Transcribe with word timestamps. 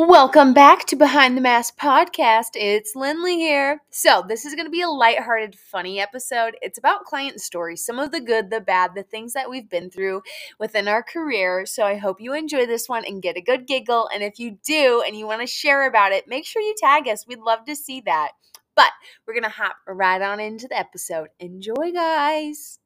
Welcome 0.00 0.54
back 0.54 0.84
to 0.86 0.96
Behind 0.96 1.36
the 1.36 1.40
Mask 1.40 1.76
podcast. 1.76 2.50
It's 2.54 2.94
Lindley 2.94 3.34
here. 3.34 3.82
So, 3.90 4.24
this 4.28 4.44
is 4.44 4.54
going 4.54 4.66
to 4.66 4.70
be 4.70 4.82
a 4.82 4.88
lighthearted, 4.88 5.56
funny 5.56 5.98
episode. 5.98 6.56
It's 6.62 6.78
about 6.78 7.04
client 7.04 7.40
stories, 7.40 7.84
some 7.84 7.98
of 7.98 8.12
the 8.12 8.20
good, 8.20 8.48
the 8.48 8.60
bad, 8.60 8.94
the 8.94 9.02
things 9.02 9.32
that 9.32 9.50
we've 9.50 9.68
been 9.68 9.90
through 9.90 10.22
within 10.60 10.86
our 10.86 11.02
career. 11.02 11.66
So, 11.66 11.82
I 11.84 11.96
hope 11.96 12.20
you 12.20 12.32
enjoy 12.32 12.64
this 12.64 12.88
one 12.88 13.04
and 13.04 13.20
get 13.20 13.36
a 13.36 13.40
good 13.40 13.66
giggle. 13.66 14.08
And 14.14 14.22
if 14.22 14.38
you 14.38 14.56
do 14.64 15.02
and 15.04 15.16
you 15.16 15.26
want 15.26 15.40
to 15.40 15.48
share 15.48 15.88
about 15.88 16.12
it, 16.12 16.28
make 16.28 16.46
sure 16.46 16.62
you 16.62 16.76
tag 16.78 17.08
us. 17.08 17.26
We'd 17.26 17.40
love 17.40 17.64
to 17.64 17.74
see 17.74 18.00
that. 18.02 18.30
But 18.76 18.92
we're 19.26 19.34
going 19.34 19.42
to 19.42 19.48
hop 19.48 19.78
right 19.88 20.22
on 20.22 20.38
into 20.38 20.68
the 20.68 20.78
episode. 20.78 21.30
Enjoy, 21.40 21.90
guys. 21.92 22.78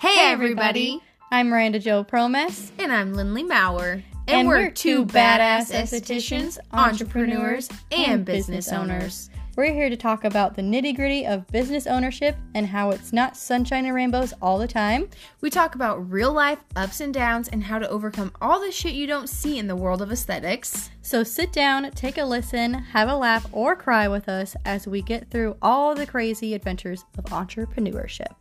Hey, 0.00 0.30
everybody. 0.30 1.02
I'm 1.32 1.48
Miranda 1.48 1.80
Joe 1.80 2.04
Promes. 2.04 2.70
And 2.78 2.92
I'm 2.92 3.14
Lindley 3.14 3.42
Maurer. 3.42 4.04
And, 4.26 4.40
and 4.40 4.48
we're 4.48 4.70
two 4.70 5.04
badass 5.04 5.70
estheticians, 5.70 6.58
entrepreneurs, 6.72 7.68
and 7.92 8.24
business 8.24 8.72
owners. 8.72 9.28
We're 9.56 9.72
here 9.72 9.90
to 9.90 9.96
talk 9.96 10.24
about 10.24 10.56
the 10.56 10.62
nitty 10.62 10.96
gritty 10.96 11.26
of 11.26 11.46
business 11.48 11.86
ownership 11.86 12.34
and 12.54 12.66
how 12.66 12.90
it's 12.90 13.12
not 13.12 13.36
sunshine 13.36 13.84
and 13.84 13.94
rainbows 13.94 14.32
all 14.42 14.58
the 14.58 14.66
time. 14.66 15.08
We 15.42 15.50
talk 15.50 15.74
about 15.76 16.10
real 16.10 16.32
life 16.32 16.58
ups 16.74 17.00
and 17.00 17.12
downs 17.12 17.48
and 17.48 17.62
how 17.62 17.78
to 17.78 17.88
overcome 17.88 18.32
all 18.40 18.60
the 18.60 18.72
shit 18.72 18.94
you 18.94 19.06
don't 19.06 19.28
see 19.28 19.58
in 19.58 19.68
the 19.68 19.76
world 19.76 20.02
of 20.02 20.10
aesthetics. 20.10 20.90
So 21.02 21.22
sit 21.22 21.52
down, 21.52 21.90
take 21.92 22.18
a 22.18 22.24
listen, 22.24 22.72
have 22.72 23.08
a 23.08 23.16
laugh, 23.16 23.46
or 23.52 23.76
cry 23.76 24.08
with 24.08 24.28
us 24.28 24.56
as 24.64 24.88
we 24.88 25.02
get 25.02 25.30
through 25.30 25.56
all 25.62 25.94
the 25.94 26.06
crazy 26.06 26.54
adventures 26.54 27.04
of 27.18 27.26
entrepreneurship. 27.26 28.40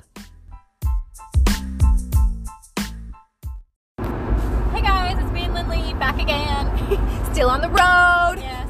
Back 6.04 6.20
again. 6.22 6.68
Still 7.34 7.50
on 7.50 7.62
the 7.62 7.70
road. 7.70 8.36
Yes. 8.42 8.68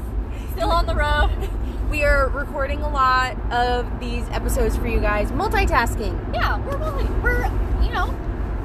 Still 0.52 0.70
on 0.70 0.86
the 0.86 0.94
road. 0.94 1.30
We 1.90 2.02
are 2.02 2.28
recording 2.28 2.82
a 2.82 2.88
lot 2.88 3.36
of 3.52 4.00
these 4.00 4.28
episodes 4.30 4.76
for 4.76 4.88
you 4.88 4.98
guys. 4.98 5.30
Multitasking. 5.30 6.34
Yeah, 6.34 6.58
we're 6.66 6.76
multi- 6.76 7.12
we're 7.22 7.44
you 7.84 7.92
know 7.92 8.12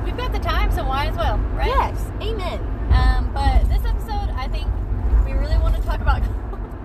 we've 0.03 0.17
got 0.17 0.31
the 0.31 0.39
time, 0.39 0.71
so 0.71 0.83
why 0.83 1.05
as 1.05 1.15
well, 1.15 1.37
right? 1.53 1.67
Yes. 1.67 2.11
Amen. 2.21 2.59
Um, 2.91 3.29
but 3.31 3.69
this 3.69 3.85
episode, 3.85 4.33
I 4.33 4.47
think 4.47 4.65
we 5.27 5.33
really 5.33 5.59
want 5.59 5.75
to 5.75 5.81
talk 5.83 6.01
about 6.01 6.23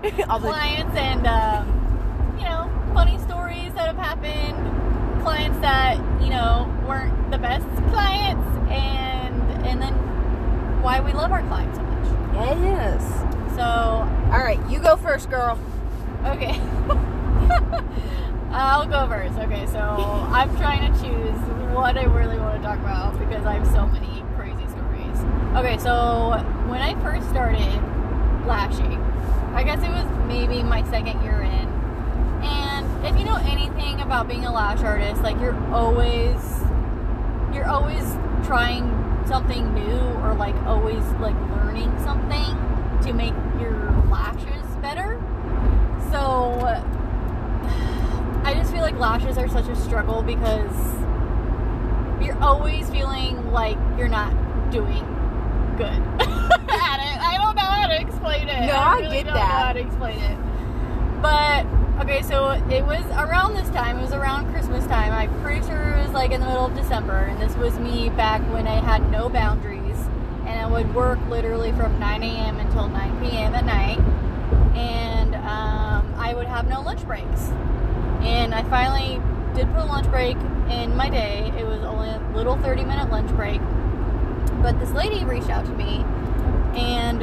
clients 0.42 0.94
and 0.96 1.26
um, 1.26 2.36
you 2.38 2.44
know 2.44 2.70
funny 2.92 3.16
stories 3.20 3.72
that 3.72 3.86
have 3.86 3.96
happened, 3.96 5.22
clients 5.22 5.58
that 5.60 5.96
you 6.22 6.28
know 6.28 6.68
weren't 6.86 7.30
the 7.30 7.38
best 7.38 7.64
clients, 7.88 8.46
and 8.68 9.66
and 9.66 9.80
then 9.80 9.94
why 10.84 11.00
we 11.00 11.14
love 11.14 11.32
our 11.32 11.42
clients 11.44 11.78
so 11.78 11.82
much. 11.82 12.04
Yes. 12.60 13.02
So, 13.56 13.62
all 13.62 14.44
right, 14.44 14.60
you 14.68 14.78
go 14.78 14.96
first, 14.96 15.30
girl. 15.30 15.58
Okay. 16.26 16.60
I'll 18.50 18.86
go 18.86 19.08
first. 19.08 19.38
Okay, 19.38 19.66
so 19.66 19.78
I'm 20.30 20.54
trying 20.58 20.92
to 20.92 21.00
choose 21.00 21.38
what 21.74 21.96
I 21.96 22.04
really 22.04 22.38
want 22.38 22.60
to 22.60 22.62
talk 22.62 22.78
about 22.80 23.18
because 23.18 23.46
I 23.46 23.54
have 23.54 23.66
so 23.68 23.86
many 23.86 24.22
crazy 24.36 24.68
stories. 24.68 25.18
Okay, 25.56 25.78
so 25.78 26.36
when 26.68 26.82
I 26.82 27.00
first 27.02 27.30
started 27.30 27.80
lashing, 28.46 29.00
I 29.54 29.62
guess 29.64 29.82
it 29.82 29.88
was 29.88 30.04
maybe 30.28 30.62
my 30.62 30.84
second 30.90 31.22
year 31.22 31.40
in. 31.40 31.68
And 32.44 33.06
if 33.06 33.18
you 33.18 33.24
know 33.24 33.38
anything 33.46 34.02
about 34.02 34.28
being 34.28 34.44
a 34.44 34.52
lash 34.52 34.80
artist, 34.82 35.22
like 35.22 35.40
you're 35.40 35.58
always 35.72 36.36
you're 37.54 37.68
always 37.68 38.04
trying 38.44 39.03
something 39.26 39.72
new 39.74 39.98
or 40.22 40.34
like 40.34 40.54
always 40.66 41.02
like 41.20 41.34
learning 41.50 41.92
something 42.04 42.56
to 43.02 43.12
make 43.12 43.34
your 43.60 43.90
lashes 44.10 44.64
better. 44.80 45.20
So 46.10 46.60
I 48.44 48.54
just 48.54 48.72
feel 48.72 48.82
like 48.82 48.98
lashes 48.98 49.38
are 49.38 49.48
such 49.48 49.68
a 49.68 49.76
struggle 49.76 50.22
because 50.22 50.74
you're 52.24 52.40
always 52.42 52.88
feeling 52.90 53.50
like 53.52 53.76
you're 53.98 54.08
not 54.08 54.32
doing 54.70 55.04
good 55.76 55.84
at 56.20 57.00
it. 57.00 57.18
I 57.20 57.38
don't 57.40 57.56
know 57.56 57.62
how 57.62 57.86
to 57.88 58.00
explain 58.00 58.48
it. 58.48 58.66
No, 58.66 58.74
I, 58.74 58.98
really 59.00 59.18
I 59.18 59.22
get 59.22 59.24
don't 59.26 59.34
that. 59.34 59.48
Know 59.48 59.66
how 59.66 59.72
to 59.72 59.80
explain 59.80 60.18
it. 60.20 60.38
But 61.22 61.66
Okay, 62.00 62.22
so 62.22 62.50
it 62.50 62.84
was 62.84 63.04
around 63.12 63.54
this 63.54 63.70
time. 63.70 63.98
It 63.98 64.02
was 64.02 64.12
around 64.12 64.50
Christmas 64.50 64.84
time. 64.86 65.12
I'm 65.12 65.42
pretty 65.42 65.64
sure 65.64 65.96
it 65.96 66.02
was 66.02 66.12
like 66.12 66.32
in 66.32 66.40
the 66.40 66.46
middle 66.46 66.66
of 66.66 66.74
December, 66.74 67.18
and 67.18 67.40
this 67.40 67.54
was 67.56 67.78
me 67.78 68.10
back 68.10 68.42
when 68.52 68.66
I 68.66 68.80
had 68.80 69.08
no 69.12 69.28
boundaries, 69.28 69.96
and 70.44 70.58
I 70.58 70.66
would 70.66 70.92
work 70.92 71.20
literally 71.28 71.70
from 71.70 71.96
9 72.00 72.22
a.m. 72.24 72.58
until 72.58 72.88
9 72.88 73.20
p.m. 73.20 73.54
at 73.54 73.64
night, 73.64 74.00
and 74.76 75.36
um, 75.36 76.12
I 76.18 76.34
would 76.34 76.48
have 76.48 76.68
no 76.68 76.80
lunch 76.80 77.04
breaks. 77.06 77.50
And 78.22 78.56
I 78.56 78.64
finally 78.64 79.22
did 79.54 79.72
put 79.72 79.84
a 79.84 79.86
lunch 79.86 80.10
break 80.10 80.36
in 80.70 80.96
my 80.96 81.08
day. 81.08 81.52
It 81.56 81.64
was 81.64 81.80
only 81.82 82.08
a 82.08 82.18
little 82.34 82.56
30 82.56 82.84
minute 82.84 83.08
lunch 83.08 83.30
break, 83.36 83.60
but 84.62 84.80
this 84.80 84.90
lady 84.90 85.24
reached 85.24 85.48
out 85.48 85.64
to 85.64 85.72
me, 85.72 86.04
and 86.76 87.22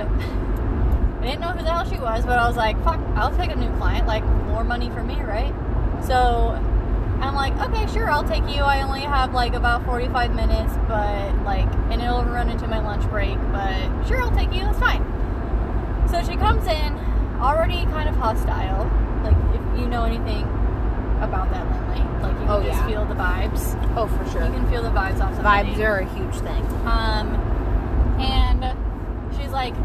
I 1.22 1.26
didn't 1.26 1.42
know 1.42 1.50
who 1.50 1.64
the 1.64 1.72
hell 1.72 1.88
she 1.88 2.00
was, 2.00 2.26
but 2.26 2.40
I 2.40 2.48
was 2.48 2.58
like, 2.58 2.82
fuck, 2.84 3.00
I'll 3.16 3.36
take 3.38 3.52
a 3.52 3.56
new 3.56 3.70
client. 3.78 4.08
Like, 4.08 4.24
more 4.24 4.64
money 4.64 4.90
for 4.90 5.04
me, 5.04 5.22
right? 5.22 5.54
So 6.04 6.58
I'm 7.22 7.36
like, 7.36 7.54
okay, 7.70 7.86
sure, 7.94 8.10
I'll 8.10 8.28
take 8.28 8.44
you. 8.50 8.64
I 8.64 8.82
only 8.82 9.02
have 9.02 9.34
like 9.34 9.54
about 9.54 9.86
45 9.86 10.34
minutes, 10.34 10.74
but 10.88 11.44
like, 11.44 11.72
and 11.92 12.02
it'll 12.02 12.26
run 12.26 12.50
into 12.50 12.68
my 12.68 12.80
lunch 12.80 13.08
break, 13.10 13.38
but 13.52 14.08
sure, 14.08 14.20
I'll 14.22 14.36
take 14.36 14.52
you. 14.52 14.64
That's 14.64 14.80
fine. 14.80 15.06
So 16.10 16.24
she 16.24 16.36
comes 16.38 16.66
in, 16.66 16.98
already 17.40 17.86
kind 17.86 18.10
of 18.10 18.16
hostile. 18.16 18.90
Like, 19.24 19.38
if 19.54 19.80
you 19.80 19.88
know 19.88 20.04
anything 20.04 20.44
about 21.22 21.52
that, 21.52 21.70
Lindley, 21.70 22.02
like 22.24 22.34
you 22.34 22.40
can 22.40 22.50
oh, 22.50 22.64
just 22.64 22.80
yeah. 22.80 22.88
feel 22.88 23.06
the 23.06 23.14
vibes. 23.14 23.96
Oh, 23.96 24.08
for 24.08 24.28
sure. 24.32 24.44
You 24.44 24.52
can 24.52 24.68
feel 24.72 24.82
the 24.82 24.90
vibes 24.90 25.22
off 25.22 25.36
somebody. 25.36 25.70
Vibes 25.70 25.88
are 25.88 26.00
a 26.00 26.14
huge 26.16 26.36
thing. 26.42 26.66
Um, 26.88 27.36
and 28.20 29.38
she's 29.38 29.52
like, 29.52 29.76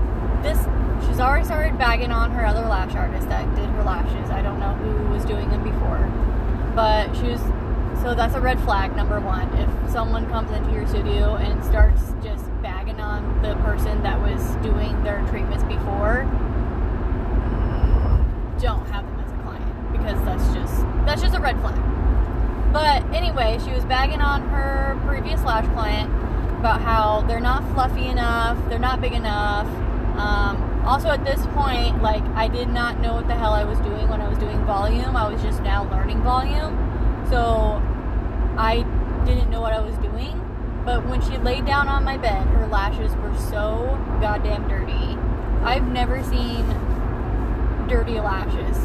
this 0.43 0.59
she's 1.07 1.21
already 1.21 1.45
started 1.45 1.79
bagging 1.79 2.13
on 2.13 2.31
her 2.31 2.47
other 2.47 2.63
lash 2.63 2.95
artist 2.95 3.29
that 3.29 3.45
did 3.57 3.69
her 3.71 3.83
lashes. 3.83 4.31
I 4.31 4.43
don't 4.43 4.61
know 4.61 4.75
who 4.75 5.13
was 5.13 5.25
doing 5.25 5.49
them 5.51 5.63
before, 5.63 6.11
but 6.75 7.15
she 7.17 7.29
was. 7.29 7.41
So 8.03 8.15
that's 8.15 8.35
a 8.35 8.41
red 8.41 8.61
flag 8.61 8.95
number 8.95 9.19
one. 9.21 9.53
If 9.55 9.91
someone 9.91 10.29
comes 10.29 10.51
into 10.53 10.71
your 10.71 10.87
studio 10.87 11.37
and 11.37 11.65
starts 11.65 12.13
just 12.23 12.45
bagging 12.63 13.01
on 13.01 13.43
the 13.43 13.55
person 13.57 14.03
that 14.03 14.21
was 14.21 14.43
doing 14.63 15.03
their 15.03 15.27
treatments 15.29 15.65
before, 15.65 16.25
don't 18.61 18.87
have 18.91 19.05
them 19.07 19.21
as 19.21 19.33
a 19.33 19.37
client 19.43 19.93
because 19.93 20.25
that's 20.25 20.55
just 20.55 20.83
that's 21.05 21.23
just 21.23 21.35
a 21.35 21.41
red 21.41 21.59
flag. 21.61 21.75
But 22.73 23.03
anyway, 23.15 23.59
she 23.65 23.71
was 23.71 23.85
bagging 23.85 24.21
on 24.21 24.43
her 24.49 25.01
previous 25.07 25.43
lash 25.45 25.67
client 25.73 26.13
about 26.59 26.81
how 26.81 27.23
they're 27.23 27.41
not 27.41 27.63
fluffy 27.73 28.07
enough, 28.07 28.59
they're 28.69 28.79
not 28.79 29.01
big 29.01 29.13
enough. 29.13 29.67
Um, 30.19 30.66
also, 30.87 31.09
at 31.09 31.25
this 31.25 31.45
point, 31.49 32.03
like, 32.03 32.23
I 32.35 32.49
did 32.49 32.69
not 32.69 33.01
know 33.01 33.15
what 33.15 33.27
the 33.27 33.35
hell 33.35 33.53
I 33.53 33.65
was 33.65 33.79
doing 33.81 34.09
when 34.09 34.21
I 34.21 34.29
was 34.29 34.39
doing 34.39 34.65
volume. 34.65 35.17
I 35.17 35.29
was 35.29 35.43
just 35.43 35.63
now 35.63 35.89
learning 35.91 36.23
volume. 36.23 37.27
So, 37.29 37.83
I 38.57 38.85
didn't 39.27 39.51
know 39.51 39.61
what 39.61 39.73
I 39.73 39.81
was 39.81 39.97
doing. 39.97 40.41
But 40.85 41.05
when 41.07 41.21
she 41.21 41.37
laid 41.39 41.67
down 41.67 41.89
on 41.89 42.05
my 42.05 42.17
bed, 42.17 42.47
her 42.47 42.67
lashes 42.69 43.15
were 43.17 43.37
so 43.51 43.99
goddamn 44.21 44.69
dirty. 44.69 45.19
I've 45.65 45.89
never 45.89 46.23
seen 46.23 46.65
dirty 47.89 48.21
lashes 48.21 48.79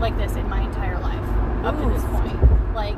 like 0.00 0.16
this 0.16 0.34
in 0.36 0.48
my 0.48 0.62
entire 0.62 0.98
life 1.00 1.64
up 1.64 1.74
Ooh. 1.76 1.84
to 1.84 1.94
this 1.94 2.04
point. 2.04 2.74
Like, 2.74 2.96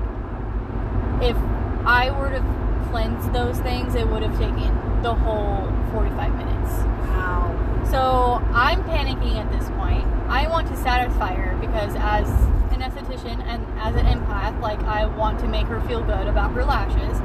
if 1.21 1.37
I 1.84 2.12
were 2.16 2.31
to 2.31 2.45
cleanse 2.91 3.28
those 3.31 3.59
things, 3.59 3.95
it 3.95 4.06
would 4.09 4.22
have 4.22 4.39
taken 4.39 5.03
the 5.03 5.15
whole 5.15 5.69
45 5.93 6.34
minutes. 6.37 6.71
Wow. 7.11 7.66
So 7.91 8.42
I'm 8.53 8.83
panicking 8.84 9.36
at 9.36 9.50
this 9.53 9.68
point. 9.71 10.04
I 10.28 10.48
want 10.48 10.66
to 10.68 10.77
satisfy 10.77 11.34
her 11.34 11.56
because 11.59 11.94
as 11.97 12.28
an 12.72 12.80
esthetician 12.80 13.41
and 13.47 13.65
as 13.78 13.94
an 13.94 14.06
empath, 14.06 14.60
like 14.60 14.80
I 14.83 15.06
want 15.06 15.38
to 15.41 15.48
make 15.48 15.66
her 15.66 15.80
feel 15.83 16.03
good 16.03 16.27
about 16.27 16.53
her 16.53 16.65
lashes. 16.65 17.21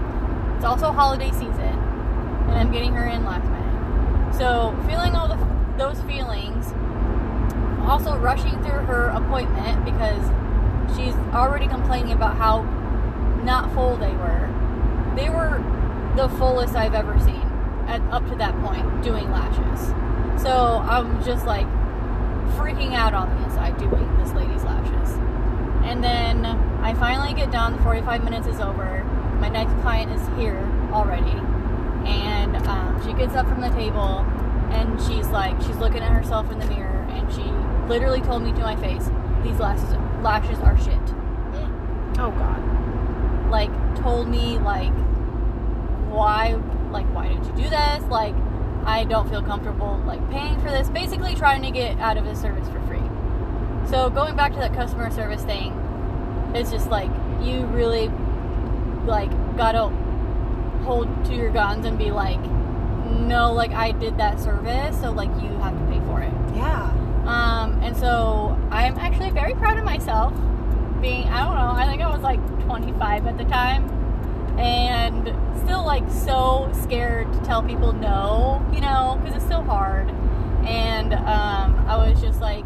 It's 0.56 0.66
also 0.66 0.92
holiday 0.92 1.32
season, 1.32 1.50
and 1.58 2.52
I'm 2.52 2.72
getting 2.72 2.94
her 2.94 3.08
in 3.08 3.26
last 3.26 3.50
minute. 3.50 4.36
So 4.36 4.78
feeling 4.88 5.16
all 5.16 5.28
the, 5.28 5.38
those 5.78 6.00
feelings, 6.04 6.68
also 7.90 8.16
rushing 8.18 8.56
through 8.64 8.86
her 8.86 9.08
appointment 9.08 9.84
because 9.84 10.24
she's 10.96 11.16
already 11.34 11.68
complaining 11.68 12.14
about 12.14 12.38
how 12.38 12.62
not 13.44 13.74
full 13.74 13.98
they 13.98 14.14
were. 14.14 14.48
They 15.16 15.30
were 15.30 15.64
the 16.16 16.30
fullest 16.38 16.76
I've 16.76 16.94
ever 16.94 17.20
seen 17.20 17.42
at, 17.88 18.02
up 18.12 18.28
to 18.30 18.36
that 18.36 18.54
point 18.62 19.04
doing 19.04 19.32
lashes. 19.32 19.92
So 20.42 20.84
I'm 20.88 21.24
just 21.24 21.46
like 21.46 21.68
freaking 22.58 22.94
out 22.94 23.14
on 23.14 23.30
the 23.30 23.44
inside 23.46 23.78
doing 23.78 24.18
this 24.18 24.32
lady's 24.34 24.64
lashes. 24.64 25.16
And 25.84 26.04
then 26.04 26.46
I 26.46 26.94
finally 26.96 27.34
get 27.34 27.52
done, 27.52 27.78
the 27.78 27.84
45 27.84 28.24
minutes 28.24 28.48
is 28.48 28.60
over. 28.60 29.04
My 29.40 29.50
next 29.50 29.74
client 29.82 30.12
is 30.12 30.28
here 30.40 30.68
already. 30.92 31.38
And 32.10 32.56
um, 32.68 33.02
she 33.06 33.14
gets 33.14 33.36
up 33.36 33.48
from 33.48 33.62
the 33.62 33.70
table 33.70 34.26
and 34.72 35.02
she's 35.02 35.28
like, 35.28 35.60
she's 35.62 35.78
looking 35.78 36.02
at 36.02 36.12
herself 36.12 36.52
in 36.52 36.58
the 36.58 36.66
mirror, 36.66 37.06
and 37.10 37.32
she 37.34 37.44
literally 37.88 38.22
told 38.22 38.42
me 38.42 38.52
to 38.54 38.60
my 38.60 38.76
face, 38.78 39.10
"These 39.44 39.60
lashes, 39.60 39.94
lashes 40.24 40.60
are 40.60 40.78
shit." 40.78 41.14
Oh 42.18 42.32
God. 42.32 43.52
Like, 43.52 43.70
told 44.02 44.30
me 44.30 44.58
like, 44.60 44.94
why, 46.10 46.54
like, 46.92 47.06
why 47.14 47.28
did 47.28 47.46
you 47.46 47.64
do 47.64 47.70
this? 47.70 48.04
Like, 48.06 48.36
I 48.86 49.04
don't 49.04 49.30
feel 49.30 49.44
comfortable 49.44 50.02
like 50.06 50.28
paying 50.32 50.60
for 50.62 50.70
this. 50.70 50.90
Basically, 50.90 51.36
trying 51.36 51.62
to 51.64 51.72
get 51.72 52.00
out 52.00 52.18
of 52.18 52.26
the 52.26 52.36
service 52.36 52.68
for 52.70 52.80
free. 52.82 53.02
So 53.90 54.10
going 54.10 54.36
back 54.36 54.54
to 54.54 54.60
that 54.60 54.74
customer 54.74 55.12
service 55.12 55.44
thing, 55.44 55.74
it's 56.56 56.72
just 56.72 56.90
like 56.90 57.10
you 57.42 57.66
really 57.68 58.10
like 59.06 59.32
gotta 59.58 59.88
hold 60.84 61.26
to 61.26 61.34
your 61.34 61.52
guns 61.52 61.86
and 61.86 61.98
be 61.98 62.12
like, 62.12 62.42
no, 63.12 63.52
like 63.54 63.72
I 63.72 63.92
did 63.92 64.18
that 64.18 64.40
service, 64.40 65.00
so 65.00 65.12
like 65.12 65.30
you 65.42 65.50
have 65.60 65.78
to 65.78 65.86
pay 65.86 66.00
for 66.06 66.22
it. 66.22 66.34
Yeah. 66.56 66.90
Um, 67.26 67.82
and 67.84 67.96
so 67.96 68.58
I'm 68.72 68.98
actually 68.98 69.32
very 69.32 69.54
proud 69.54 69.78
of 69.78 69.84
myself. 69.84 70.34
Being, 71.02 71.28
I 71.28 71.44
don't 71.44 71.56
know, 71.56 71.72
I 71.72 71.86
think 71.88 72.02
I 72.02 72.10
was 72.10 72.22
like 72.22 72.40
25 72.66 73.28
at 73.28 73.38
the 73.38 73.46
time, 73.46 73.88
and 74.60 75.28
still 75.64 75.86
like 75.86 76.10
so 76.10 76.70
scared 76.84 77.32
to 77.34 77.40
tell 77.42 77.62
people 77.64 77.94
no, 77.94 78.66
you 78.74 78.82
know, 78.82 79.20
because 79.24 79.42
it's 79.42 79.52
so 79.52 79.62
hard. 79.62 80.10
And 80.66 81.14
um, 81.14 81.86
I 81.88 81.96
was 81.98 82.22
just 82.22 82.40
like, 82.42 82.66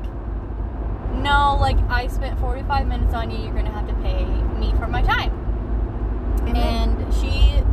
no, 1.14 1.58
like 1.60 1.78
I 1.90 2.08
spent 2.08 2.40
45 2.40 2.88
minutes 2.88 3.14
on 3.14 3.32
you. 3.32 3.38
You're 3.40 3.54
gonna 3.56 3.72
have 3.72 3.88
to 3.88 3.94
pay 3.96 4.26
me 4.60 4.74
for 4.80 4.88
my 4.88 5.02
time. 5.02 5.32
And 6.56 7.14
she 7.14 7.64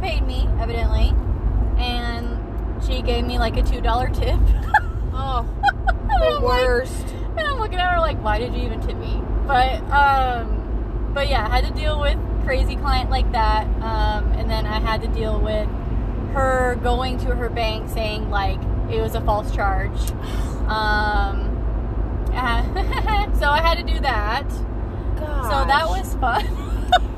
paid 0.00 0.26
me, 0.26 0.48
evidently, 0.60 1.12
and 1.78 2.38
she 2.84 3.02
gave 3.02 3.24
me 3.24 3.38
like 3.38 3.56
a 3.56 3.62
two 3.62 3.80
dollar 3.80 4.08
tip. 4.08 4.38
oh, 5.12 5.46
the 5.62 6.26
I'm 6.26 6.32
like- 6.34 6.42
worst. 6.42 7.06
and 7.36 7.40
I'm 7.40 7.58
looking 7.58 7.78
at 7.78 7.92
her 7.92 8.00
like, 8.00 8.22
why 8.22 8.38
did 8.38 8.54
you 8.54 8.62
even 8.62 8.80
tip 8.80 8.96
me? 8.96 9.20
But 9.46 9.80
um, 9.90 11.10
but 11.14 11.28
yeah, 11.28 11.46
I 11.46 11.56
had 11.56 11.64
to 11.66 11.72
deal 11.72 12.00
with 12.00 12.16
crazy 12.48 12.76
client 12.76 13.10
like 13.10 13.30
that, 13.32 13.66
um, 13.82 14.32
and 14.32 14.50
then 14.50 14.64
I 14.64 14.80
had 14.80 15.02
to 15.02 15.08
deal 15.08 15.38
with 15.38 15.68
her 16.32 16.78
going 16.82 17.18
to 17.18 17.34
her 17.34 17.50
bank 17.50 17.90
saying 17.90 18.30
like 18.30 18.58
it 18.90 19.02
was 19.02 19.14
a 19.14 19.20
false 19.20 19.54
charge. 19.54 19.92
Um, 20.68 21.48
so 23.40 23.48
I 23.48 23.62
had 23.62 23.78
to 23.78 23.82
do 23.82 23.98
that. 24.00 24.44
So 24.52 25.64
that 25.66 25.86
was 25.88 26.14
fun. 26.16 26.44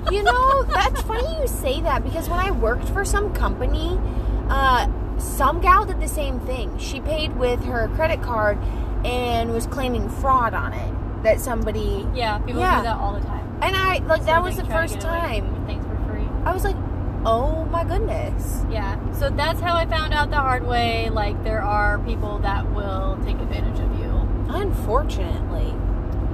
You 0.09 0.23
know, 0.23 0.63
that's 0.69 1.03
funny 1.03 1.41
you 1.41 1.49
say 1.49 1.81
that 1.81 2.05
because 2.05 2.29
when 2.29 2.39
I 2.39 2.53
worked 2.53 2.89
for 2.91 3.05
some 3.05 3.35
company, 3.35 3.99
uh, 4.49 4.87
some 5.19 5.61
gal 5.61 5.85
did 5.85 6.01
the 6.01 6.07
same 6.07 6.39
thing. 6.39 6.79
She 6.79 7.01
paid 7.01 7.37
with 7.37 7.65
her 7.65 7.89
credit 7.97 8.23
card 8.23 8.57
and 9.05 9.53
was 9.53 9.67
claiming 9.67 10.09
fraud 10.09 10.55
on 10.55 10.75
it. 10.75 11.23
That 11.25 11.41
somebody 11.41 12.07
yeah, 12.15 12.39
people 12.39 12.61
Yeah. 12.61 12.77
do 12.79 12.83
that 12.85 12.97
all 12.99 13.15
the 13.15 13.27
time. 13.27 13.40
And 13.63 13.77
I 13.77 13.99
like 14.07 14.25
that 14.27 14.43
was 14.43 14.57
the 14.57 14.65
first 14.67 15.01
time. 15.01 15.53
with 15.53 15.67
Things 15.67 15.85
for 15.87 15.97
free. 16.13 16.27
I 16.45 16.53
was 16.53 16.65
like, 16.65 16.77
oh 17.25 17.65
my 17.67 17.85
goodness. 17.85 18.65
Yeah. 18.71 18.99
So 19.13 19.31
that's 19.31 19.61
how 19.61 19.75
I 19.77 19.87
found 19.87 20.15
out 20.15 20.31
the 20.31 20.37
hard 20.37 20.67
way. 20.67 21.11
Like 21.11 21.43
there 21.45 21.63
are 21.63 21.99
people 22.01 22.39
that 22.41 22.71
will 22.75 23.19
take 23.25 23.37
advantage 23.39 23.79
of 23.81 23.99
you. 23.99 24.11
Unfortunately, 24.49 25.75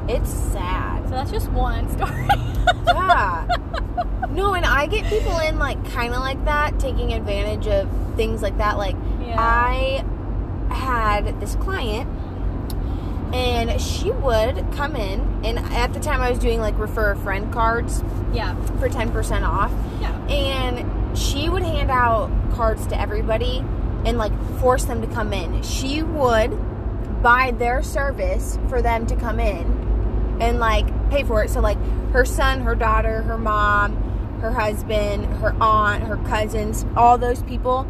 it's 0.09 0.31
sad. 0.31 1.05
So 1.05 1.11
that's 1.11 1.31
just 1.31 1.51
one 1.51 1.89
story. 1.97 2.29
Yeah. 2.87 3.47
No, 4.31 4.55
and 4.55 4.65
I 4.67 4.87
get 4.87 5.05
people 5.07 5.39
in 5.39 5.59
like 5.59 5.83
kind 5.93 6.15
of 6.15 6.21
like 6.21 6.45
that, 6.45 6.79
taking 6.79 7.13
advantage 7.13 7.67
of 7.69 7.89
things 8.17 8.43
like 8.43 8.59
that. 8.59 8.79
Like 8.79 8.97
Yeah. 9.21 9.37
I 9.39 10.05
had 10.75 11.41
this 11.41 11.55
client, 11.57 12.09
and 13.37 13.79
she 13.81 14.11
would 14.11 14.65
come 14.73 14.97
in, 14.97 15.21
and 15.45 15.59
at 15.59 15.93
the 15.93 16.01
time 16.01 16.23
I 16.23 16.31
was 16.31 16.39
doing 16.39 16.59
like 16.59 16.79
refer 16.79 17.13
a 17.13 17.17
friend 17.17 17.53
cards 17.53 18.03
yeah. 18.33 18.55
for 18.79 18.89
ten 18.89 19.13
percent 19.13 19.45
off, 19.45 19.71
Yeah. 20.01 20.17
and 20.29 21.19
she 21.19 21.51
would 21.51 21.63
hand 21.63 21.91
out 21.91 22.31
cards 22.53 22.87
to 22.89 22.99
everybody 22.99 23.59
and 24.07 24.17
like 24.17 24.33
force 24.59 24.85
them 24.85 25.03
to 25.03 25.07
come 25.09 25.35
in. 25.35 25.63
She 25.63 26.03
would 26.03 26.51
buy 27.23 27.51
their 27.51 27.83
service 27.83 28.59
for 28.69 28.81
them 28.81 29.07
to 29.07 29.17
come 29.17 29.39
in 29.39 30.39
and 30.41 30.59
like 30.59 30.87
pay 31.11 31.23
for 31.23 31.45
it. 31.45 31.51
So 31.51 31.61
like 31.61 31.79
her 32.13 32.25
son, 32.25 32.63
her 32.63 32.75
daughter, 32.75 33.23
her 33.23 33.37
mom, 33.37 33.97
her 34.41 34.53
husband, 34.53 35.27
her 35.43 35.55
aunt, 35.61 36.05
her 36.05 36.17
cousins, 36.29 36.87
all 36.97 37.19
those 37.19 37.43
people, 37.43 37.87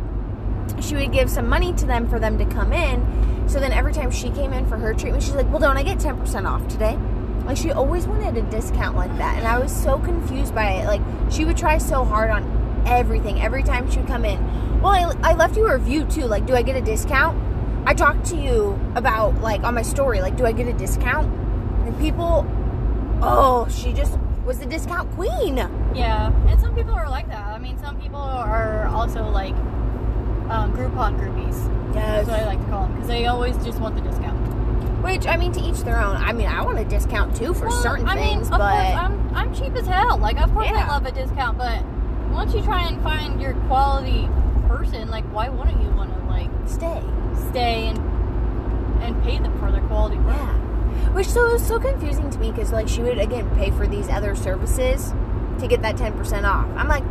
she 0.83 0.95
would 0.95 1.13
give 1.13 1.31
some 1.31 1.49
money 1.49 1.73
to 1.75 1.87
them 1.87 2.09
for 2.09 2.19
them 2.19 2.39
to 2.39 2.45
come 2.47 2.73
in. 2.73 3.49
So 3.49 3.61
then 3.61 3.73
every 3.73 3.93
time 3.93 4.11
she 4.11 4.31
came 4.31 4.53
in 4.53 4.67
for 4.67 4.77
her 4.77 4.93
treatment, 4.93 5.23
she's 5.23 5.35
like, 5.35 5.49
"Well, 5.51 5.61
don't 5.61 5.77
I 5.77 5.83
get 5.83 5.99
10% 5.99 6.47
off 6.47 6.67
today?" 6.69 6.99
Like 7.47 7.57
she 7.57 7.71
always 7.71 8.07
wanted 8.07 8.37
a 8.37 8.43
discount 8.51 8.97
like 8.97 9.17
that, 9.19 9.39
and 9.39 9.47
I 9.47 9.59
was 9.59 9.73
so 9.73 9.99
confused 9.99 10.55
by 10.55 10.71
it. 10.73 10.87
Like 10.87 11.01
she 11.31 11.45
would 11.45 11.57
try 11.57 11.79
so 11.79 12.05
hard 12.05 12.31
on 12.31 12.85
everything 12.87 13.41
every 13.41 13.63
time 13.63 13.91
she 13.91 13.99
would 13.99 14.09
come 14.09 14.25
in. 14.25 14.81
Well, 14.81 14.93
I, 15.23 15.31
I 15.31 15.35
left 15.35 15.57
you 15.57 15.67
a 15.67 15.79
review 15.79 16.05
too. 16.07 16.25
Like, 16.25 16.47
do 16.47 16.55
I 16.55 16.63
get 16.63 16.77
a 16.77 16.81
discount? 16.81 17.41
I 17.87 17.95
talked 17.95 18.27
to 18.27 18.37
you 18.37 18.79
about 18.97 19.41
like 19.41 19.63
on 19.63 19.75
my 19.75 19.83
story. 19.83 20.21
Like, 20.21 20.37
do 20.37 20.45
I 20.45 20.53
get 20.53 20.67
a 20.67 20.73
discount? 20.73 21.33
And 21.87 21.97
people, 22.01 22.45
oh, 23.23 23.69
she 23.71 23.93
just 23.93 24.19
was 24.45 24.59
the 24.59 24.67
discount 24.67 25.11
queen. 25.13 25.57
Yeah. 25.95 26.33
And 26.49 26.61
some 26.61 26.75
people 26.75 26.95
are 26.95 27.09
like 27.09 27.29
that. 27.29 27.47
I 27.47 27.59
mean, 27.59 27.79
some 27.79 28.01
people 28.01 28.21
are 28.21 28.87
also 28.89 29.29
like 29.31 29.55
um, 30.51 30.73
Groupon 30.77 31.19
groupies. 31.19 31.57
Yeah. 31.95 32.17
That's 32.17 32.29
what 32.29 32.41
I 32.41 32.47
like 32.47 32.59
to 32.61 32.67
call 32.71 32.83
them 32.83 32.93
because 32.95 33.09
they 33.09 33.27
always 33.27 33.57
just 33.65 33.79
want 33.81 33.95
the 33.95 34.03
discount. 34.03 34.37
Which 35.03 35.27
I 35.27 35.37
mean, 35.37 35.53
to 35.53 35.61
each 35.61 35.81
their 35.81 36.01
own. 36.01 36.17
I 36.17 36.33
mean, 36.33 36.47
I 36.49 36.63
want 36.65 36.79
a 36.79 36.85
discount 36.85 37.37
too 37.37 37.55
for 37.55 37.69
Well, 37.69 37.83
certain 37.83 38.09
I 38.09 38.15
mean, 38.17 38.25
things, 38.39 38.47
of 38.49 38.59
but 38.59 38.59
course, 38.59 38.97
I'm 38.97 39.35
I'm 39.37 39.55
cheap 39.55 39.75
as 39.75 39.87
hell. 39.87 40.19
Like, 40.19 40.41
of 40.41 40.53
course, 40.53 40.67
Yeah. 40.67 40.85
I 40.87 40.89
love 40.89 41.07
a 41.07 41.13
discount, 41.13 41.59
but 41.59 41.83
once 42.33 42.55
you 42.55 42.63
try 42.63 42.87
and 42.89 43.01
find 43.03 43.41
your 43.41 43.55
quality 43.69 44.29
person, 44.69 45.09
like, 45.11 45.25
why 45.33 45.49
wouldn't 45.49 45.81
you 45.83 45.91
want 45.91 46.13
to 46.13 46.25
like 46.27 46.51
stay. 46.67 47.03
stay 47.51 47.87
and 47.89 47.99
and 49.03 49.23
pay 49.23 49.39
them 49.39 49.57
for 49.61 49.71
their 49.71 49.83
quality 49.83 50.17
work? 50.19 50.35
Yeah. 50.37 50.53
Which 51.13 51.29
so 51.29 51.47
it 51.51 51.53
was 51.53 51.67
so 51.67 51.79
confusing 51.79 52.29
to 52.31 52.39
me 52.39 52.51
because 52.51 52.73
like 52.73 52.89
she 52.89 53.03
would 53.03 53.19
again 53.19 53.49
pay 53.57 53.71
for 53.71 53.87
these 53.87 54.09
other 54.09 54.35
services 54.35 55.15
to 55.61 55.67
get 55.69 55.83
that 55.83 55.97
ten 55.97 56.15
percent 56.15 56.45
off. 56.47 56.67
I'm 56.77 56.89
like, 56.89 57.05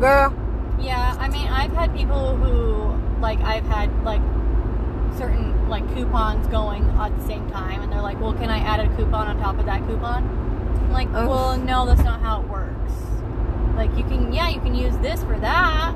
girl, 0.00 0.34
Yeah, 0.80 1.16
I 1.18 1.28
mean, 1.28 1.48
I've 1.48 1.72
had 1.72 1.94
people 1.94 2.36
who, 2.36 3.20
like, 3.20 3.40
I've 3.40 3.64
had, 3.66 3.90
like, 4.04 4.20
certain, 5.16 5.68
like, 5.68 5.86
coupons 5.94 6.46
going 6.48 6.84
at 6.98 7.16
the 7.18 7.26
same 7.26 7.48
time, 7.50 7.82
and 7.82 7.90
they're 7.92 8.02
like, 8.02 8.20
well, 8.20 8.34
can 8.34 8.50
I 8.50 8.58
add 8.58 8.80
a 8.80 8.88
coupon 8.96 9.26
on 9.26 9.38
top 9.38 9.58
of 9.58 9.66
that 9.66 9.80
coupon? 9.86 10.22
I'm 10.84 10.92
like, 10.92 11.08
Oh. 11.14 11.26
well, 11.28 11.58
no, 11.58 11.86
that's 11.86 12.02
not 12.04 12.20
how 12.20 12.42
it 12.42 12.48
works. 12.48 12.92
Like, 13.74 13.96
you 13.96 14.04
can, 14.04 14.32
yeah, 14.32 14.48
you 14.48 14.60
can 14.60 14.74
use 14.74 14.96
this 14.98 15.22
for 15.24 15.38
that, 15.40 15.94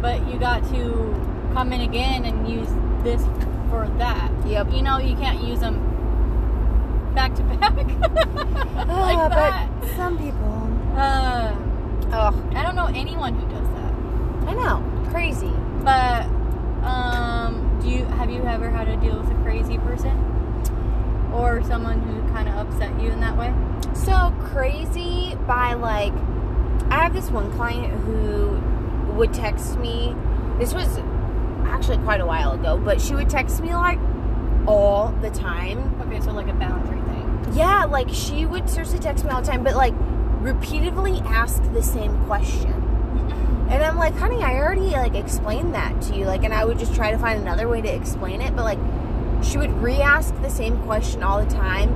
but 0.00 0.26
you 0.28 0.38
got 0.38 0.62
to 0.70 1.50
come 1.54 1.72
in 1.72 1.80
again 1.80 2.24
and 2.24 2.48
use 2.48 2.68
this 3.02 3.22
for 3.70 3.88
that. 3.98 4.30
Yep. 4.46 4.72
You 4.72 4.82
know, 4.82 4.98
you 4.98 5.16
can't 5.16 5.42
use 5.42 5.60
them 5.60 5.88
back 7.14 7.34
to 7.34 7.42
back. 7.42 7.74
like 7.76 9.18
Ah, 9.18 9.28
that. 9.28 9.70
but 9.80 9.90
some 9.96 10.16
people, 10.18 10.52
Um, 10.96 12.08
oh, 12.12 12.50
I 12.54 12.62
don't 12.62 12.74
know 12.76 12.86
anyone 12.94 13.34
who 13.34 13.46
does. 13.48 13.61
I 14.46 14.54
know, 14.54 14.82
crazy. 15.10 15.52
But 15.82 16.26
um, 16.84 17.78
do 17.82 17.88
you 17.88 18.04
have 18.04 18.30
you 18.30 18.42
ever 18.44 18.70
had 18.70 18.84
to 18.84 18.96
deal 18.96 19.18
with 19.20 19.30
a 19.30 19.42
crazy 19.42 19.78
person 19.78 20.16
or 21.32 21.62
someone 21.64 22.00
who 22.02 22.20
kind 22.32 22.48
of 22.48 22.54
upset 22.66 23.00
you 23.00 23.10
in 23.10 23.20
that 23.20 23.36
way? 23.36 23.52
So 23.94 24.34
crazy 24.44 25.36
by 25.46 25.74
like, 25.74 26.12
I 26.90 27.02
have 27.02 27.14
this 27.14 27.30
one 27.30 27.52
client 27.52 27.92
who 28.04 28.60
would 29.14 29.32
text 29.32 29.78
me. 29.78 30.14
This 30.58 30.74
was 30.74 30.98
actually 31.66 31.98
quite 31.98 32.20
a 32.20 32.26
while 32.26 32.52
ago, 32.52 32.76
but 32.76 33.00
she 33.00 33.14
would 33.14 33.30
text 33.30 33.60
me 33.60 33.74
like 33.74 33.98
all 34.66 35.08
the 35.22 35.30
time. 35.30 36.00
Okay, 36.02 36.20
so 36.20 36.32
like 36.32 36.48
a 36.48 36.54
boundary 36.54 37.00
thing. 37.00 37.56
Yeah, 37.56 37.84
like 37.84 38.08
she 38.10 38.46
would 38.46 38.68
seriously 38.68 38.98
text 38.98 39.24
me 39.24 39.30
all 39.30 39.40
the 39.40 39.48
time, 39.48 39.64
but 39.64 39.74
like 39.74 39.94
repeatedly 40.40 41.20
ask 41.24 41.62
the 41.72 41.82
same 41.82 42.24
question. 42.26 42.81
And 43.70 43.82
I'm 43.82 43.96
like, 43.96 44.14
honey, 44.14 44.42
I 44.42 44.56
already 44.58 44.90
like 44.90 45.14
explained 45.14 45.74
that 45.74 46.00
to 46.02 46.16
you. 46.16 46.26
Like, 46.26 46.44
and 46.44 46.52
I 46.52 46.64
would 46.64 46.78
just 46.78 46.94
try 46.94 47.10
to 47.10 47.18
find 47.18 47.40
another 47.40 47.68
way 47.68 47.80
to 47.80 47.88
explain 47.88 48.40
it, 48.40 48.54
but 48.54 48.64
like, 48.64 48.78
she 49.42 49.58
would 49.58 49.72
re-ask 49.82 50.34
the 50.42 50.50
same 50.50 50.78
question 50.82 51.22
all 51.22 51.44
the 51.44 51.50
time, 51.50 51.90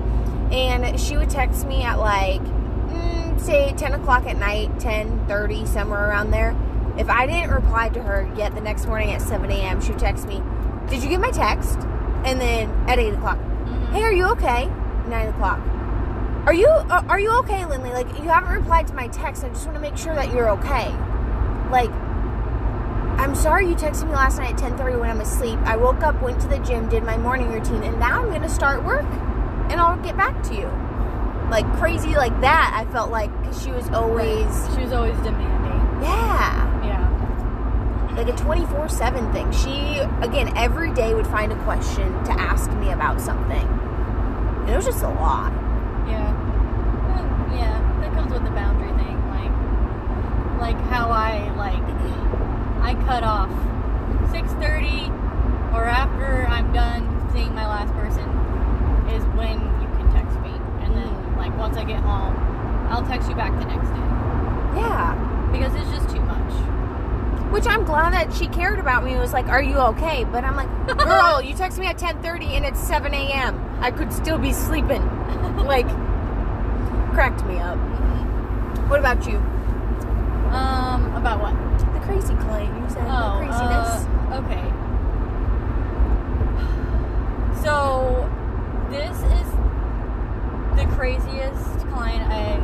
and 0.52 0.98
she 0.98 1.16
would 1.16 1.30
text 1.30 1.66
me 1.66 1.82
at 1.82 1.98
like, 1.98 2.40
mm, 2.42 3.40
say 3.40 3.72
10 3.76 3.94
o'clock 3.94 4.26
at 4.26 4.36
night, 4.36 4.78
10:30, 4.78 5.66
somewhere 5.66 6.08
around 6.08 6.30
there. 6.30 6.56
If 6.98 7.08
I 7.08 7.26
didn't 7.26 7.50
reply 7.50 7.90
to 7.90 8.02
her 8.02 8.28
yet 8.36 8.54
the 8.54 8.60
next 8.60 8.86
morning 8.86 9.12
at 9.12 9.20
7 9.20 9.50
a.m., 9.50 9.80
she 9.80 9.90
would 9.90 9.98
text 9.98 10.26
me, 10.26 10.42
"Did 10.88 11.02
you 11.02 11.08
get 11.08 11.20
my 11.20 11.30
text?" 11.30 11.78
And 12.24 12.40
then 12.40 12.70
at 12.88 12.98
8 12.98 13.14
o'clock, 13.14 13.38
"Hey, 13.92 14.02
are 14.02 14.12
you 14.12 14.24
okay?" 14.30 14.68
9 15.08 15.28
o'clock. 15.28 15.60
Are 16.46 16.54
you 16.54 16.68
uh, 16.68 17.02
are 17.08 17.18
you 17.18 17.30
okay, 17.40 17.64
Lindley? 17.66 17.90
Like 17.90 18.08
you 18.18 18.28
haven't 18.28 18.52
replied 18.52 18.86
to 18.88 18.94
my 18.94 19.08
text. 19.08 19.44
I 19.44 19.48
just 19.48 19.66
want 19.66 19.74
to 19.74 19.80
make 19.80 19.96
sure 19.96 20.14
that 20.14 20.32
you're 20.32 20.48
okay. 20.50 20.94
Like 21.70 21.90
I'm 23.18 23.34
sorry 23.34 23.68
you 23.68 23.74
texted 23.74 24.04
me 24.06 24.12
last 24.12 24.38
night 24.38 24.52
at 24.52 24.58
10:30 24.58 24.96
when 25.00 25.10
I'm 25.10 25.20
asleep. 25.20 25.58
I 25.64 25.76
woke 25.76 26.02
up, 26.02 26.20
went 26.22 26.40
to 26.42 26.48
the 26.48 26.58
gym, 26.58 26.88
did 26.88 27.02
my 27.02 27.16
morning 27.16 27.50
routine, 27.50 27.82
and 27.82 27.98
now 27.98 28.22
I'm 28.22 28.30
gonna 28.30 28.48
start 28.48 28.84
work, 28.84 29.06
and 29.70 29.80
I'll 29.80 29.96
get 29.96 30.16
back 30.16 30.42
to 30.44 30.54
you. 30.54 30.70
Like 31.50 31.66
crazy, 31.78 32.14
like 32.14 32.38
that. 32.40 32.72
I 32.74 32.84
felt 32.92 33.10
like 33.10 33.30
'cause 33.44 33.62
she 33.62 33.70
was 33.70 33.88
always, 33.90 34.68
She 34.74 34.82
was 34.82 34.92
always 34.92 35.16
demanding. 35.18 36.02
yeah, 36.02 36.66
Yeah. 36.84 37.08
like 38.16 38.28
a 38.28 38.32
24/7 38.32 39.32
thing. 39.32 39.50
She 39.50 39.98
again 40.22 40.52
every 40.56 40.90
day 40.92 41.14
would 41.14 41.26
find 41.26 41.52
a 41.52 41.56
question 41.64 42.12
to 42.24 42.32
ask 42.32 42.70
me 42.74 42.92
about 42.92 43.20
something. 43.20 43.66
And 44.60 44.68
it 44.70 44.76
was 44.76 44.84
just 44.86 45.02
a 45.02 45.08
lot. 45.08 45.52
Yeah. 46.08 46.32
Yeah, 47.54 47.78
that 48.00 48.12
comes 48.14 48.32
with 48.32 48.44
the 48.44 48.50
boundary 48.50 48.60
thing. 48.60 48.74
Like, 48.74 48.75
like 50.58 50.76
how 50.88 51.10
I 51.10 51.50
like, 51.56 51.82
I 52.82 52.94
cut 53.06 53.22
off 53.24 53.50
6:30 54.32 55.08
or 55.74 55.84
after 55.84 56.46
I'm 56.48 56.72
done 56.72 57.28
seeing 57.32 57.54
my 57.54 57.66
last 57.66 57.92
person 57.94 58.24
is 59.10 59.22
when 59.36 59.60
you 59.80 59.88
can 59.98 60.10
text 60.12 60.38
me, 60.40 60.50
and 60.84 60.94
then 60.96 61.08
mm. 61.08 61.36
like 61.36 61.56
once 61.58 61.76
I 61.76 61.84
get 61.84 62.00
home, 62.00 62.34
I'll 62.90 63.06
text 63.06 63.28
you 63.28 63.34
back 63.34 63.52
the 63.58 63.66
next 63.66 63.88
day 63.88 64.80
Yeah. 64.80 65.14
because 65.52 65.74
it's 65.74 65.90
just 65.90 66.08
too 66.14 66.22
much. 66.22 66.52
Which 67.52 67.66
I'm 67.66 67.84
glad 67.84 68.12
that 68.12 68.32
she 68.34 68.48
cared 68.48 68.78
about 68.78 69.04
me 69.04 69.12
and 69.12 69.20
was 69.20 69.32
like, 69.32 69.46
Are 69.48 69.62
you 69.62 69.76
okay? 69.76 70.24
But 70.24 70.44
I'm 70.44 70.56
like, 70.56 70.68
Girl, 70.98 71.40
you 71.44 71.54
text 71.54 71.78
me 71.78 71.86
at 71.86 71.98
10:30 71.98 72.56
and 72.56 72.64
it's 72.64 72.80
7 72.80 73.12
a.m. 73.14 73.78
I 73.80 73.90
could 73.90 74.12
still 74.12 74.38
be 74.38 74.52
sleeping. 74.52 75.02
like 75.64 75.86
cracked 77.14 77.44
me 77.46 77.58
up. 77.58 77.78
What 78.88 79.00
about 79.00 79.26
you? 79.26 79.42
Um, 80.56 81.14
about 81.14 81.40
what? 81.40 81.54
The 81.94 82.00
crazy 82.00 82.34
client 82.36 82.72
you 82.82 82.88
said 82.88 83.04
Oh, 83.08 83.38
the 83.40 83.46
craziness. 83.46 84.06
uh, 84.06 84.42
okay. 84.44 84.64
So, 87.62 88.28
this 88.90 89.16
is 89.16 89.48
the 90.76 90.86
craziest 90.94 91.86
client 91.88 92.30
I. 92.30 92.60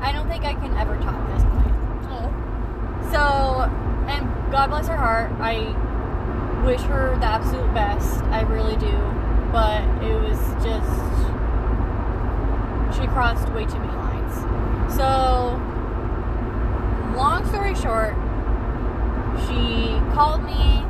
I 0.00 0.12
don't 0.12 0.28
think 0.28 0.44
I 0.44 0.54
can 0.54 0.76
ever 0.76 0.96
top 0.96 1.26
this 1.32 1.42
client. 1.44 1.74
oh. 2.10 2.30
So, 3.12 3.20
and 4.10 4.26
God 4.50 4.70
bless 4.70 4.88
her 4.88 4.96
heart. 4.96 5.30
I 5.40 5.74
wish 6.64 6.80
her 6.82 7.16
the 7.20 7.26
absolute 7.26 7.72
best. 7.72 8.22
I 8.24 8.40
really 8.42 8.76
do. 8.76 8.92
But 9.52 9.82
it 10.02 10.14
was 10.20 10.38
just. 10.64 10.90
She 12.98 13.06
crossed 13.08 13.48
way 13.50 13.64
too 13.66 13.78
many 13.78 13.92
lines. 13.92 14.34
So, 14.96 15.60
long 17.16 17.46
story 17.48 17.74
short, 17.74 18.14
she 19.48 19.96
called 20.12 20.44
me, 20.44 20.84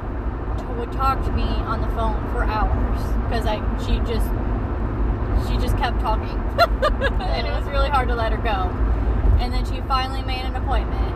to, 0.58 0.64
would 0.78 0.92
talk 0.92 1.24
to 1.24 1.32
me 1.32 1.42
on 1.42 1.80
the 1.80 1.88
phone 1.88 2.18
for 2.32 2.42
hours 2.44 3.00
because 3.24 3.46
I 3.46 3.62
she 3.78 3.98
just 4.04 4.26
she 5.46 5.56
just 5.58 5.76
kept 5.78 6.00
talking, 6.00 6.36
and 7.22 7.46
it 7.46 7.50
was 7.50 7.64
really 7.66 7.88
hard 7.88 8.08
to 8.08 8.14
let 8.14 8.32
her 8.32 8.38
go. 8.38 8.70
And 9.38 9.52
then 9.52 9.64
she 9.64 9.80
finally 9.82 10.22
made 10.22 10.44
an 10.44 10.56
appointment. 10.56 11.14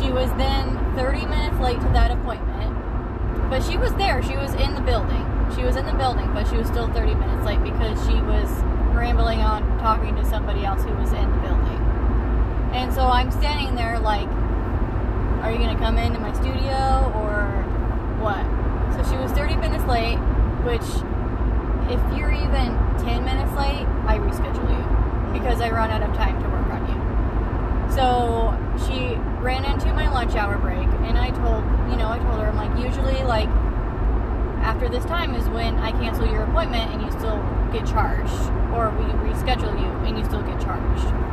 She 0.00 0.10
was 0.10 0.30
then 0.34 0.78
30 0.94 1.26
minutes 1.26 1.58
late 1.58 1.80
to 1.80 1.88
that 1.92 2.10
appointment, 2.10 2.76
but 3.50 3.62
she 3.62 3.76
was 3.76 3.92
there. 3.94 4.22
She 4.22 4.36
was 4.36 4.54
in 4.54 4.74
the 4.74 4.80
building. 4.80 5.26
She 5.56 5.64
was 5.64 5.76
in 5.76 5.84
the 5.86 5.94
building, 5.94 6.32
but 6.32 6.48
she 6.48 6.56
was 6.56 6.66
still 6.68 6.88
30 6.92 7.14
minutes 7.14 7.44
late 7.44 7.62
because 7.62 7.98
she 8.06 8.14
was 8.22 8.48
rambling 8.94 9.40
on 9.40 9.78
talking 9.78 10.14
to 10.16 10.24
somebody 10.24 10.64
else 10.64 10.82
who 10.84 10.94
was 10.94 11.12
in 11.12 11.30
the 11.30 11.38
building. 11.38 11.61
And 12.72 12.92
so 12.92 13.02
I'm 13.02 13.30
standing 13.30 13.74
there 13.74 13.98
like, 13.98 14.28
are 15.42 15.52
you 15.52 15.58
gonna 15.58 15.78
come 15.78 15.98
into 15.98 16.18
my 16.20 16.32
studio 16.32 17.12
or 17.16 17.62
what? 18.18 18.44
So 18.94 19.10
she 19.10 19.16
was 19.18 19.32
30 19.32 19.56
minutes 19.56 19.84
late, 19.84 20.16
which 20.64 20.86
if 21.90 22.00
you're 22.16 22.32
even 22.32 22.78
10 23.04 23.24
minutes 23.24 23.52
late, 23.56 23.86
I 24.06 24.18
reschedule 24.18 24.70
you 24.70 25.38
because 25.38 25.60
I 25.60 25.70
run 25.70 25.90
out 25.90 26.02
of 26.02 26.14
time 26.16 26.40
to 26.42 26.48
work 26.48 26.66
on 26.72 26.86
you. 26.88 27.92
So 27.94 28.56
she 28.86 29.16
ran 29.42 29.64
into 29.64 29.92
my 29.92 30.08
lunch 30.10 30.34
hour 30.34 30.56
break 30.58 30.88
and 31.04 31.18
I 31.18 31.30
told, 31.30 31.64
you 31.90 31.96
know, 31.96 32.08
I 32.08 32.18
told 32.18 32.40
her, 32.40 32.48
I'm 32.48 32.56
like, 32.56 32.82
usually 32.82 33.22
like 33.24 33.48
after 34.62 34.88
this 34.88 35.04
time 35.04 35.34
is 35.34 35.48
when 35.48 35.76
I 35.78 35.90
cancel 35.92 36.26
your 36.26 36.44
appointment 36.44 36.92
and 36.92 37.02
you 37.02 37.10
still 37.10 37.36
get 37.72 37.86
charged 37.86 38.32
or 38.72 38.90
we 38.96 39.04
reschedule 39.28 39.78
you 39.78 39.90
and 40.06 40.16
you 40.16 40.24
still 40.24 40.42
get 40.42 40.60
charged. 40.60 41.31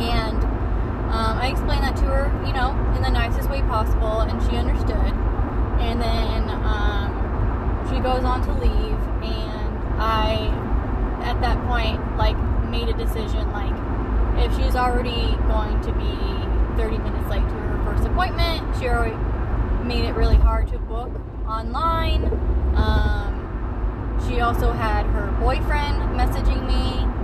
And 0.00 0.44
um, 1.12 1.38
I 1.38 1.48
explained 1.48 1.82
that 1.82 1.96
to 1.96 2.04
her, 2.04 2.46
you 2.46 2.52
know, 2.52 2.70
in 2.94 3.02
the 3.02 3.10
nicest 3.10 3.48
way 3.50 3.62
possible, 3.62 4.20
and 4.20 4.42
she 4.48 4.56
understood. 4.56 5.12
And 5.80 6.00
then 6.00 6.50
um, 6.64 7.88
she 7.88 8.00
goes 8.00 8.24
on 8.24 8.42
to 8.42 8.52
leave, 8.60 8.98
and 9.24 10.00
I, 10.00 10.52
at 11.22 11.40
that 11.40 11.58
point, 11.66 11.98
like, 12.16 12.36
made 12.68 12.88
a 12.88 12.96
decision, 12.96 13.50
like, 13.52 13.74
if 14.44 14.54
she's 14.56 14.76
already 14.76 15.34
going 15.48 15.80
to 15.82 15.92
be 15.92 16.38
30 16.76 16.98
minutes 16.98 17.28
late 17.28 17.42
to 17.42 17.54
her 17.54 17.82
first 17.84 18.06
appointment, 18.06 18.62
she 18.78 18.86
already 18.88 19.16
made 19.86 20.04
it 20.04 20.12
really 20.14 20.36
hard 20.36 20.68
to 20.68 20.78
book 20.78 21.10
online. 21.48 22.24
Um, 22.76 24.20
she 24.28 24.40
also 24.40 24.72
had 24.72 25.06
her 25.06 25.26
boyfriend 25.40 25.96
messaging 26.14 26.66
me 26.68 27.17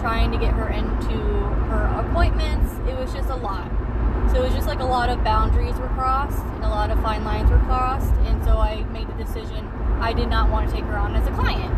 trying 0.00 0.30
to 0.32 0.38
get 0.38 0.54
her 0.54 0.68
into 0.68 1.18
her 1.68 2.04
appointments. 2.06 2.72
It 2.88 2.96
was 2.96 3.12
just 3.12 3.28
a 3.28 3.36
lot. 3.36 3.70
So 4.30 4.42
it 4.42 4.44
was 4.44 4.54
just 4.54 4.66
like 4.66 4.80
a 4.80 4.84
lot 4.84 5.08
of 5.08 5.24
boundaries 5.24 5.74
were 5.76 5.88
crossed 5.88 6.38
and 6.38 6.64
a 6.64 6.68
lot 6.68 6.90
of 6.90 7.00
fine 7.02 7.24
lines 7.24 7.50
were 7.50 7.58
crossed. 7.60 8.12
And 8.26 8.44
so 8.44 8.58
I 8.58 8.84
made 8.84 9.08
the 9.08 9.24
decision 9.24 9.66
I 10.00 10.12
did 10.12 10.28
not 10.28 10.50
want 10.50 10.68
to 10.68 10.74
take 10.74 10.84
her 10.84 10.96
on 10.96 11.16
as 11.16 11.26
a 11.26 11.32
client. 11.32 11.74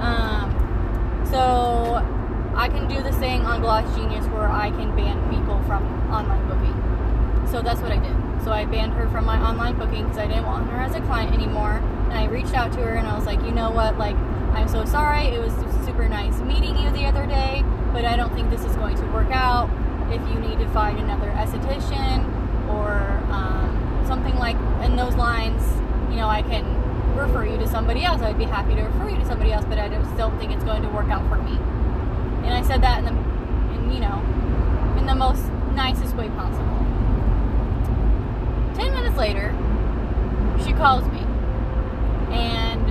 Um, 0.00 1.26
so 1.30 2.02
I 2.54 2.68
can 2.68 2.88
do 2.88 3.02
this 3.02 3.16
thing 3.16 3.42
on 3.42 3.60
GlossGenius 3.62 4.32
where 4.32 4.48
I 4.48 4.70
can 4.70 4.94
ban 4.96 5.18
people 5.30 5.62
from 5.64 5.84
online 6.10 6.48
booking. 6.48 7.48
So 7.50 7.60
that's 7.60 7.80
what 7.80 7.92
I 7.92 7.98
did. 7.98 8.44
So 8.44 8.52
I 8.52 8.64
banned 8.64 8.94
her 8.94 9.08
from 9.10 9.24
my 9.26 9.38
online 9.40 9.76
booking 9.76 10.04
because 10.04 10.18
I 10.18 10.26
didn't 10.26 10.46
want 10.46 10.70
her 10.70 10.80
as 10.80 10.94
a 10.94 11.00
client 11.02 11.34
anymore. 11.34 11.82
And 12.08 12.14
I 12.14 12.26
reached 12.26 12.54
out 12.54 12.72
to 12.72 12.78
her 12.80 12.94
and 12.94 13.06
I 13.06 13.16
was 13.16 13.26
like, 13.26 13.42
you 13.42 13.50
know 13.50 13.70
what, 13.70 13.98
like, 13.98 14.16
I'm 14.58 14.68
so 14.68 14.84
sorry. 14.84 15.26
It 15.28 15.40
was 15.40 15.52
super 15.86 16.08
nice 16.08 16.40
meeting 16.40 16.76
you 16.76 16.90
the 16.90 17.04
other 17.06 17.26
day, 17.26 17.62
but 17.92 18.04
I 18.04 18.16
don't 18.16 18.34
think 18.34 18.50
this 18.50 18.64
is 18.64 18.74
going 18.74 18.96
to 18.96 19.06
work 19.12 19.30
out. 19.30 19.70
If 20.12 20.20
you 20.28 20.40
need 20.40 20.58
to 20.58 20.68
find 20.70 20.98
another 20.98 21.30
esthetician 21.30 22.26
or 22.68 22.90
um, 23.32 24.04
something 24.06 24.34
like 24.34 24.56
in 24.84 24.96
those 24.96 25.14
lines, 25.14 25.62
you 26.10 26.16
know, 26.16 26.28
I 26.28 26.42
can 26.42 26.64
refer 27.16 27.46
you 27.46 27.56
to 27.58 27.68
somebody 27.68 28.04
else. 28.04 28.20
I'd 28.20 28.36
be 28.36 28.44
happy 28.46 28.74
to 28.74 28.82
refer 28.82 29.10
you 29.10 29.18
to 29.18 29.26
somebody 29.26 29.52
else, 29.52 29.64
but 29.64 29.78
I 29.78 29.88
just 29.88 30.16
don't 30.16 30.36
think 30.40 30.50
it's 30.50 30.64
going 30.64 30.82
to 30.82 30.88
work 30.88 31.08
out 31.08 31.26
for 31.28 31.36
me. 31.36 31.56
And 32.44 32.52
I 32.52 32.62
said 32.62 32.82
that 32.82 32.98
in 32.98 33.04
the, 33.04 33.12
in, 33.12 33.92
you 33.92 34.00
know, 34.00 34.20
in 34.98 35.06
the 35.06 35.14
most 35.14 35.44
nicest 35.74 36.16
way 36.16 36.28
possible. 36.30 36.84
Ten 38.74 38.92
minutes 38.92 39.16
later, 39.16 39.54
she 40.64 40.72
calls 40.72 41.04
me, 41.12 41.20
and 42.34 42.90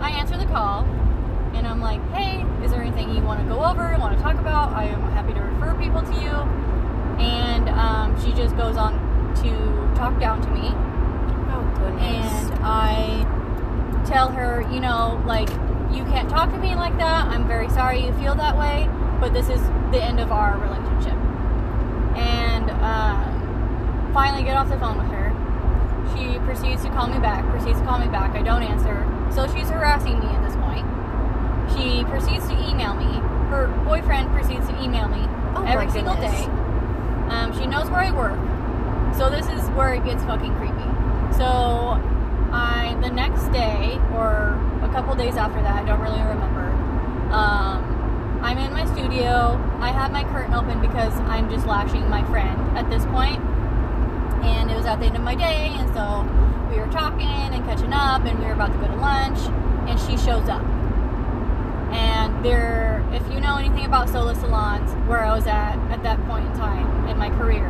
I 0.00 0.10
answer 0.10 0.36
the 0.36 0.46
call, 0.46 0.86
and 1.58 1.66
I'm 1.66 1.80
like, 1.80 2.00
"Hey, 2.12 2.44
is 2.64 2.70
there 2.70 2.80
anything 2.80 3.14
you 3.14 3.22
want 3.22 3.40
to 3.40 3.46
go 3.46 3.62
over? 3.64 3.94
Want 3.98 4.16
to 4.16 4.22
talk 4.22 4.36
about? 4.38 4.72
I 4.72 4.84
am 4.84 5.02
happy 5.12 5.34
to 5.34 5.40
refer 5.40 5.74
people 5.74 6.00
to 6.02 6.14
you." 6.22 6.30
And 7.20 7.68
um, 7.68 8.18
she 8.24 8.32
just 8.32 8.56
goes 8.56 8.76
on 8.76 8.94
to 9.42 9.50
talk 9.98 10.18
down 10.20 10.40
to 10.42 10.48
me, 10.50 10.70
Oh 11.50 11.72
goodness. 11.76 12.50
and 12.50 12.54
I 12.62 14.04
tell 14.06 14.30
her, 14.30 14.62
you 14.72 14.78
know, 14.80 15.20
like, 15.26 15.48
you 15.92 16.04
can't 16.04 16.30
talk 16.30 16.50
to 16.52 16.58
me 16.58 16.74
like 16.76 16.96
that. 16.98 17.26
I'm 17.26 17.46
very 17.48 17.68
sorry 17.70 18.04
you 18.06 18.12
feel 18.14 18.34
that 18.36 18.56
way, 18.56 18.88
but 19.20 19.32
this 19.32 19.48
is 19.48 19.60
the 19.90 20.00
end 20.02 20.20
of 20.20 20.30
our 20.30 20.56
relationship. 20.58 21.18
And 22.16 22.70
uh, 22.70 24.12
finally 24.12 24.44
get 24.44 24.56
off 24.56 24.68
the 24.68 24.78
phone 24.78 24.98
with 24.98 25.08
her. 25.08 25.34
She 26.16 26.38
proceeds 26.40 26.82
to 26.84 26.90
call 26.90 27.08
me 27.08 27.18
back, 27.18 27.44
proceeds 27.50 27.78
to 27.80 27.84
call 27.84 27.98
me 27.98 28.06
back. 28.08 28.34
I 28.36 28.42
don't 28.42 28.62
answer. 28.62 29.04
So 29.34 29.46
she's 29.52 29.68
harassing 29.68 30.18
me 30.20 30.26
at 30.26 30.42
this 30.46 30.56
point. 30.56 30.86
She 31.78 32.02
proceeds 32.04 32.48
to 32.48 32.54
email 32.68 32.94
me. 32.94 33.06
Her 33.48 33.68
boyfriend 33.84 34.30
proceeds 34.30 34.66
to 34.66 34.82
email 34.82 35.08
me 35.08 35.24
Oh 35.54 35.64
every 35.66 35.90
single 35.90 36.16
day. 36.16 36.44
Um, 37.30 37.56
she 37.58 37.66
knows 37.66 37.88
where 37.88 38.00
I 38.00 38.10
work. 38.10 38.38
So 39.16 39.30
this 39.30 39.46
is 39.46 39.68
where 39.70 39.94
it 39.94 40.04
gets 40.04 40.24
fucking 40.24 40.54
creepy. 40.56 40.74
So 41.36 41.46
I 42.50 42.98
the 43.00 43.10
next 43.10 43.48
day 43.52 43.98
or 44.12 44.58
a 44.82 44.88
couple 44.92 45.14
days 45.14 45.36
after 45.36 45.62
that, 45.62 45.82
I 45.82 45.86
don't 45.86 46.00
really 46.00 46.20
remember. 46.20 46.66
Um, 47.32 48.40
I'm 48.42 48.58
in 48.58 48.72
my 48.72 48.84
studio. 48.86 49.56
I 49.80 49.90
have 49.92 50.10
my 50.10 50.24
curtain 50.24 50.54
open 50.54 50.80
because 50.80 51.14
I'm 51.30 51.48
just 51.48 51.66
lashing 51.66 52.08
my 52.08 52.24
friend 52.24 52.76
at 52.76 52.90
this 52.90 53.04
point. 53.06 53.40
And 54.42 54.70
it 54.70 54.76
was 54.76 54.86
at 54.86 55.00
the 55.00 55.06
end 55.06 55.16
of 55.16 55.22
my 55.22 55.34
day, 55.34 55.74
and 55.78 55.92
so 55.94 56.22
we 56.70 56.78
were 56.80 56.90
talking 56.92 57.26
and 57.26 57.64
catching 57.64 57.92
up, 57.92 58.24
and 58.24 58.38
we 58.38 58.46
were 58.46 58.52
about 58.52 58.72
to 58.72 58.78
go 58.78 58.86
to 58.86 58.96
lunch, 58.96 59.38
and 59.88 59.98
she 60.00 60.16
shows 60.16 60.48
up. 60.48 60.62
There, 62.42 63.04
if 63.12 63.22
you 63.32 63.40
know 63.40 63.56
anything 63.56 63.84
about 63.84 64.08
solo 64.08 64.32
salons, 64.34 64.90
where 65.08 65.24
I 65.24 65.34
was 65.34 65.46
at 65.46 65.76
at 65.90 66.02
that 66.04 66.24
point 66.26 66.46
in 66.46 66.52
time 66.52 67.08
in 67.08 67.18
my 67.18 67.30
career, 67.30 67.68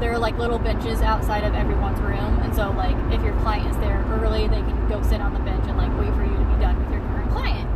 there 0.00 0.12
are 0.12 0.18
like 0.18 0.38
little 0.38 0.58
benches 0.58 1.02
outside 1.02 1.44
of 1.44 1.54
everyone's 1.54 2.00
room, 2.00 2.38
and 2.40 2.54
so 2.54 2.70
like 2.70 2.96
if 3.12 3.22
your 3.22 3.34
client 3.40 3.68
is 3.70 3.76
there 3.78 4.02
early, 4.08 4.48
they 4.48 4.62
can 4.62 4.88
go 4.88 5.02
sit 5.02 5.20
on 5.20 5.34
the 5.34 5.40
bench 5.40 5.64
and 5.66 5.76
like 5.76 5.90
wait 5.98 6.14
for 6.14 6.24
you 6.24 6.36
to 6.36 6.44
be 6.54 6.60
done 6.62 6.78
with 6.80 6.90
your 6.90 7.00
current 7.02 7.30
client. 7.32 7.68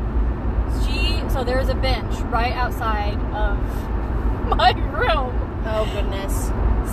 She 0.86 1.28
so 1.28 1.44
there's 1.44 1.68
a 1.68 1.74
bench 1.74 2.14
right 2.32 2.52
outside 2.54 3.18
of 3.34 3.58
my 4.56 4.72
room. 4.90 5.36
Oh 5.66 5.84
goodness. 5.92 6.46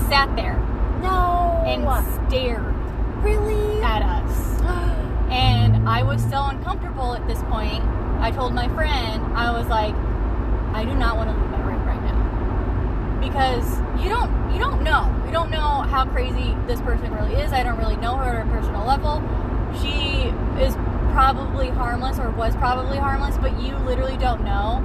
Sat 0.10 0.36
there 0.36 0.58
No. 1.02 1.64
and 1.66 1.84
stared 2.28 2.76
really? 3.24 3.82
at 3.82 4.02
us. 4.02 4.60
And 5.30 5.88
I 5.88 6.02
was 6.02 6.22
so 6.24 6.44
uncomfortable 6.46 7.14
at 7.14 7.28
this 7.28 7.42
point. 7.44 7.84
I 8.20 8.32
told 8.32 8.54
my 8.54 8.68
friend, 8.76 9.24
I 9.34 9.58
was 9.58 9.68
like, 9.68 9.96
I 10.76 10.86
do 10.86 10.94
not 10.94 11.18
want 11.18 11.30
to 11.30 11.36
leave 11.36 11.52
my 11.52 11.64
room 11.66 11.86
right 11.86 12.02
now. 12.04 13.20
Because 13.20 13.80
you 14.04 14.10
don't 14.10 14.54
you 14.54 14.60
don't 14.60 14.84
know. 14.84 15.14
You 15.26 15.32
don't 15.32 15.52
know 15.52 15.60
how 15.60 16.06
crazy 16.06 16.56
this 16.68 16.82
person 16.82 17.14
really 17.14 17.36
is. 17.36 17.54
I 17.54 17.64
don't 17.64 17.78
really 17.78 17.98
know 17.98 18.16
her 18.18 18.40
at 18.40 18.48
a 18.48 18.50
personal 18.50 18.86
level. 18.86 19.22
She 19.82 20.34
is 20.62 20.76
probably 21.14 21.70
harmless 21.70 22.20
or 22.20 22.30
was 22.32 22.56
probably 22.56 22.98
harmless, 22.98 23.38
but 23.38 23.60
you 23.62 23.76
literally 23.78 24.18
don't 24.18 24.44
know. 24.44 24.84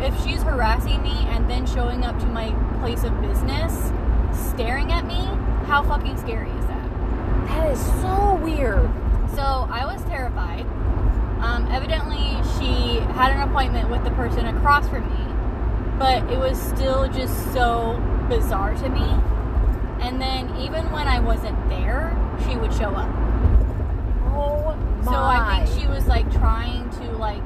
If 0.00 0.14
she's 0.24 0.42
harassing 0.42 1.02
me 1.02 1.26
and 1.28 1.50
then 1.50 1.66
showing 1.66 2.04
up 2.04 2.18
to 2.20 2.26
my 2.26 2.52
place 2.80 3.02
of 3.02 3.20
business, 3.20 3.92
staring 4.52 4.92
at 4.92 5.06
me, 5.06 5.24
how 5.66 5.82
fucking 5.82 6.16
scary 6.18 6.50
is 6.50 6.66
that? 6.66 6.78
that 7.48 7.70
is 7.72 7.80
so 8.00 8.36
weird. 8.42 8.88
So 9.34 9.68
I 9.70 9.84
was 9.84 10.02
terrified. 10.04 10.66
Um, 11.40 11.68
evidently, 11.70 12.36
she 12.58 12.98
had 13.14 13.32
an 13.32 13.48
appointment 13.48 13.90
with 13.90 14.04
the 14.04 14.10
person 14.10 14.46
across 14.46 14.88
from 14.88 15.04
me, 15.08 15.98
but 15.98 16.28
it 16.30 16.38
was 16.38 16.60
still 16.60 17.08
just 17.08 17.52
so 17.52 18.02
bizarre 18.28 18.74
to 18.74 18.88
me. 18.88 19.06
And 20.00 20.20
then, 20.20 20.56
even 20.56 20.90
when 20.92 21.08
I 21.08 21.20
wasn't 21.20 21.68
there, 21.68 22.16
she 22.44 22.56
would 22.56 22.72
show 22.72 22.90
up. 22.90 23.08
Oh 24.26 24.76
my. 25.02 25.04
So 25.04 25.14
I 25.14 25.64
think 25.64 25.80
she 25.80 25.86
was 25.88 26.06
like 26.06 26.30
trying 26.32 26.90
to 26.90 27.12
like 27.12 27.42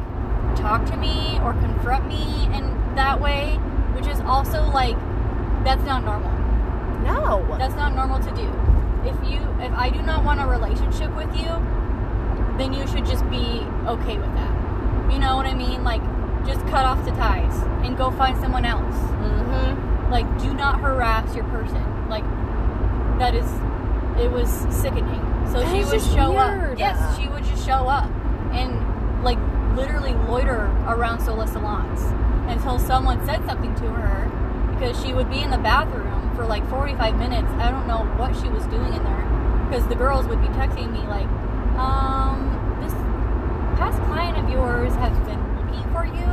talk 0.56 0.84
to 0.86 0.96
me 0.96 1.38
or 1.42 1.52
confront 1.54 2.06
me 2.06 2.44
in 2.54 2.94
that 2.94 3.20
way, 3.20 3.56
which 3.94 4.06
is 4.06 4.20
also 4.20 4.64
like 4.70 4.96
that's 5.64 5.84
not 5.84 6.04
normal. 6.04 6.30
No. 7.02 7.56
That's 7.58 7.74
not 7.74 7.94
normal 7.94 8.18
to 8.20 8.30
do. 8.34 8.48
If 9.04 9.16
you 9.28 9.40
if 9.60 9.72
I 9.72 9.90
do 9.90 10.02
not 10.02 10.24
want 10.24 10.40
a 10.40 10.46
relationship 10.46 11.14
with 11.16 11.34
you, 11.36 11.48
then 12.58 12.72
you 12.72 12.86
should 12.86 13.06
just 13.06 13.28
be 13.30 13.66
okay 13.88 14.16
with 14.18 14.32
that. 14.34 15.12
You 15.12 15.18
know 15.18 15.36
what 15.36 15.46
I 15.46 15.54
mean? 15.54 15.84
Like 15.84 16.02
just 16.46 16.60
cut 16.66 16.84
off 16.84 17.04
the 17.04 17.12
ties 17.12 17.54
and 17.84 17.96
go 17.96 18.10
find 18.12 18.38
someone 18.40 18.64
else. 18.64 18.94
mm-hmm. 18.96 20.10
Like 20.10 20.26
do 20.40 20.52
not 20.54 20.80
harass 20.80 21.34
your 21.34 21.44
person. 21.44 21.82
Like 22.08 22.24
that 23.18 23.34
is 23.34 23.46
it 24.20 24.30
was 24.30 24.50
sickening. 24.74 25.20
So 25.52 25.60
That 25.60 25.70
she 25.74 25.84
would 25.84 26.02
show 26.02 26.30
weird. 26.32 26.72
up. 26.72 26.78
Yes, 26.78 27.18
she 27.18 27.28
would 27.28 27.44
just 27.44 27.64
show 27.66 27.88
up 27.88 28.10
and 28.52 29.22
like 29.24 29.38
literally 29.76 30.14
loiter 30.28 30.66
around 30.86 31.20
Sola 31.20 31.46
salons 31.46 32.00
until 32.50 32.78
someone 32.78 33.24
said 33.26 33.44
something 33.46 33.74
to 33.76 33.84
her 33.88 34.28
because 34.74 35.00
she 35.02 35.12
would 35.14 35.30
be 35.30 35.40
in 35.40 35.50
the 35.50 35.58
bathroom 35.58 36.34
for 36.36 36.44
like 36.46 36.68
45 36.68 37.16
minutes. 37.18 37.48
I 37.58 37.70
don't 37.70 37.86
know 37.86 38.04
what 38.16 38.34
she 38.40 38.48
was 38.48 38.64
doing 38.66 38.92
in 38.92 39.02
there 39.04 39.66
because 39.68 39.86
the 39.88 39.94
girls 39.94 40.26
would 40.26 40.40
be 40.42 40.48
texting 40.48 40.90
me 40.92 40.98
like, 41.06 41.26
um, 41.78 42.51
past 43.82 44.00
client 44.02 44.38
of 44.38 44.48
yours 44.48 44.94
has 44.94 45.10
been 45.26 45.42
looking 45.58 45.82
for 45.92 46.04
you 46.06 46.30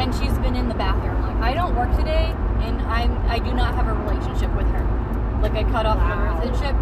and 0.00 0.14
she's 0.14 0.32
been 0.38 0.56
in 0.56 0.66
the 0.66 0.74
bathroom. 0.74 1.20
Like, 1.20 1.36
I 1.36 1.52
don't 1.52 1.76
work 1.76 1.94
today 1.94 2.32
and 2.64 2.80
I'm 2.82 3.18
I 3.28 3.38
do 3.38 3.52
not 3.52 3.74
have 3.74 3.86
a 3.86 3.92
relationship 3.92 4.50
with 4.56 4.66
her. 4.68 5.38
Like 5.42 5.52
I 5.52 5.64
cut 5.64 5.84
off 5.84 5.98
Wow. 5.98 6.40
the 6.40 6.40
relationship 6.40 6.74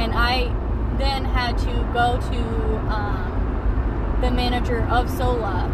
and 0.00 0.14
I 0.14 0.48
then 0.96 1.26
had 1.26 1.58
to 1.58 1.72
go 1.92 2.18
to 2.32 2.40
um, 2.88 4.18
the 4.22 4.30
manager 4.30 4.80
of 4.84 5.10
Sola 5.10 5.68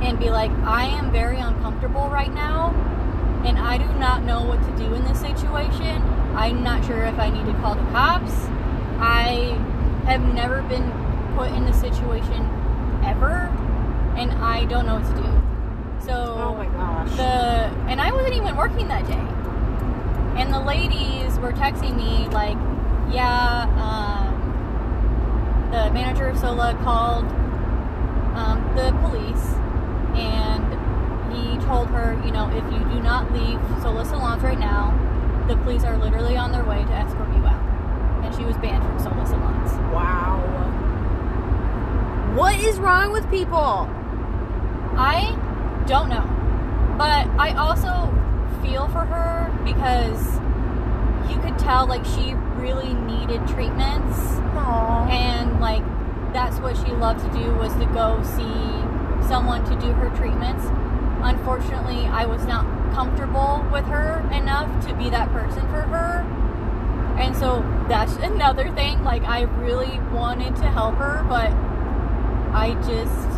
and 0.00 0.16
be 0.16 0.30
like, 0.30 0.52
I 0.62 0.84
am 0.84 1.10
very 1.10 1.38
uncomfortable 1.38 2.08
right 2.08 2.32
now, 2.32 2.70
and 3.44 3.58
I 3.58 3.78
do 3.78 3.98
not 3.98 4.22
know 4.22 4.44
what 4.44 4.62
to 4.62 4.76
do 4.76 4.94
in 4.94 5.02
this 5.04 5.20
situation. 5.20 6.02
I'm 6.36 6.62
not 6.62 6.84
sure 6.84 7.02
if 7.04 7.18
I 7.18 7.30
need 7.30 7.46
to 7.46 7.54
call 7.54 7.74
the 7.74 7.90
cops. 7.90 8.34
I 9.00 9.58
have 10.04 10.22
never 10.34 10.62
been 10.62 11.03
put 11.36 11.50
in 11.52 11.64
this 11.64 11.80
situation 11.80 12.48
ever, 13.04 13.50
and 14.16 14.32
I 14.32 14.64
don't 14.66 14.86
know 14.86 14.96
what 15.00 15.16
to 15.16 15.22
do. 15.22 16.06
So 16.06 16.34
Oh 16.38 16.54
my 16.54 16.66
gosh. 16.66 17.10
the 17.16 17.70
and 17.90 18.00
I 18.00 18.12
wasn't 18.12 18.34
even 18.34 18.56
working 18.56 18.88
that 18.88 19.06
day. 19.06 19.22
And 20.40 20.52
the 20.52 20.60
ladies 20.60 21.38
were 21.38 21.52
texting 21.52 21.96
me 21.96 22.28
like, 22.28 22.56
yeah, 23.12 23.66
um, 23.78 25.70
the 25.70 25.90
manager 25.92 26.26
of 26.26 26.36
Sola 26.38 26.74
called 26.82 27.24
um, 28.36 28.58
the 28.76 28.90
police 29.06 29.46
and 30.18 30.64
he 31.32 31.56
told 31.66 31.88
her, 31.88 32.20
you 32.24 32.32
know, 32.32 32.48
if 32.50 32.64
you 32.72 32.80
do 32.92 33.00
not 33.00 33.32
leave 33.32 33.58
Sola 33.82 34.04
Salons 34.04 34.42
right 34.42 34.58
now, 34.58 34.92
the 35.48 35.56
police 35.58 35.84
are 35.84 35.96
literally 35.96 36.36
on 36.36 36.50
their 36.52 36.64
way 36.64 36.84
to 36.84 36.92
escort 36.92 37.28
you 37.36 37.44
out. 37.46 37.62
And 38.24 38.34
she 38.34 38.44
was 38.44 38.56
banned 38.56 38.82
from 38.84 38.98
Sola 38.98 39.26
Salons. 39.26 39.72
wow. 39.92 40.40
What 42.34 42.58
is 42.58 42.80
wrong 42.80 43.12
with 43.12 43.30
people? 43.30 43.88
I 44.98 45.38
don't 45.86 46.08
know. 46.08 46.26
But 46.98 47.28
I 47.38 47.54
also 47.56 48.12
feel 48.60 48.88
for 48.88 49.04
her 49.04 49.56
because 49.64 50.40
you 51.30 51.40
could 51.40 51.56
tell 51.60 51.86
like 51.86 52.04
she 52.04 52.34
really 52.56 52.92
needed 52.92 53.46
treatments 53.46 54.18
Aww. 54.56 55.08
and 55.10 55.60
like 55.60 55.84
that's 56.32 56.58
what 56.58 56.76
she 56.76 56.90
loved 56.92 57.20
to 57.20 57.38
do 57.38 57.54
was 57.54 57.72
to 57.74 57.86
go 57.94 58.20
see 58.24 59.28
someone 59.28 59.64
to 59.66 59.76
do 59.80 59.92
her 59.92 60.10
treatments. 60.16 60.64
Unfortunately, 61.22 62.06
I 62.06 62.26
was 62.26 62.44
not 62.46 62.64
comfortable 62.92 63.64
with 63.70 63.84
her 63.84 64.28
enough 64.32 64.84
to 64.88 64.94
be 64.94 65.08
that 65.10 65.30
person 65.30 65.62
for 65.68 65.82
her. 65.82 66.18
And 67.16 67.36
so 67.36 67.60
that's 67.88 68.14
another 68.16 68.72
thing. 68.72 69.04
Like 69.04 69.22
I 69.22 69.42
really 69.42 70.00
wanted 70.12 70.56
to 70.56 70.64
help 70.64 70.96
her, 70.96 71.24
but 71.28 71.52
I 72.54 72.74
just 72.86 73.28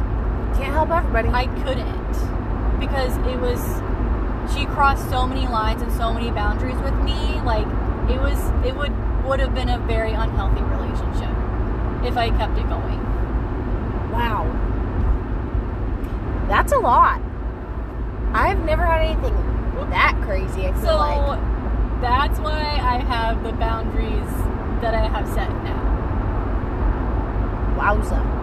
Can't 0.59 0.73
help 0.73 0.91
everybody. 0.91 1.29
I 1.31 1.47
couldn't 1.65 2.79
because 2.79 3.17
it 3.27 3.41
was 3.41 3.61
she 4.55 4.65
crossed 4.67 5.09
so 5.11 5.27
many 5.27 5.47
lines 5.49 5.83
and 5.83 5.93
so 5.93 6.13
many 6.13 6.31
boundaries 6.31 6.79
with 6.83 6.95
me. 7.03 7.41
Like 7.43 7.67
it 8.11 8.21
was 8.21 8.39
it 8.65 8.77
would 8.77 8.93
would 9.25 9.41
have 9.41 9.55
been 9.55 9.69
a 9.69 9.79
very 9.79 10.13
unhealthy 10.13 10.63
relationship 10.63 11.35
if 12.05 12.17
I 12.17 12.31
kept 12.31 12.57
it 12.59 12.69
going. 12.69 13.01
wow. 14.13 14.45
That's 16.49 16.73
a 16.73 16.79
lot. 16.79 17.21
I've 18.33 18.65
never 18.65 18.85
had 18.85 19.01
anything 19.03 19.35
that 19.91 20.21
crazy. 20.23 20.67
I 20.67 20.73
feel 20.73 20.83
So 20.83 20.97
like. 20.97 21.41
that's 22.01 22.39
why 22.41 22.61
I 22.83 22.99
have 22.99 23.43
the 23.43 23.53
boundaries 23.53 24.31
that 24.83 24.95
I 24.95 25.07
have 25.09 25.27
set 25.29 25.49
now. 25.65 25.83
Wowza. 27.79 28.36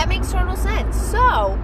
That 0.00 0.08
makes 0.08 0.32
total 0.32 0.56
sense. 0.56 0.96
So. 0.96 1.18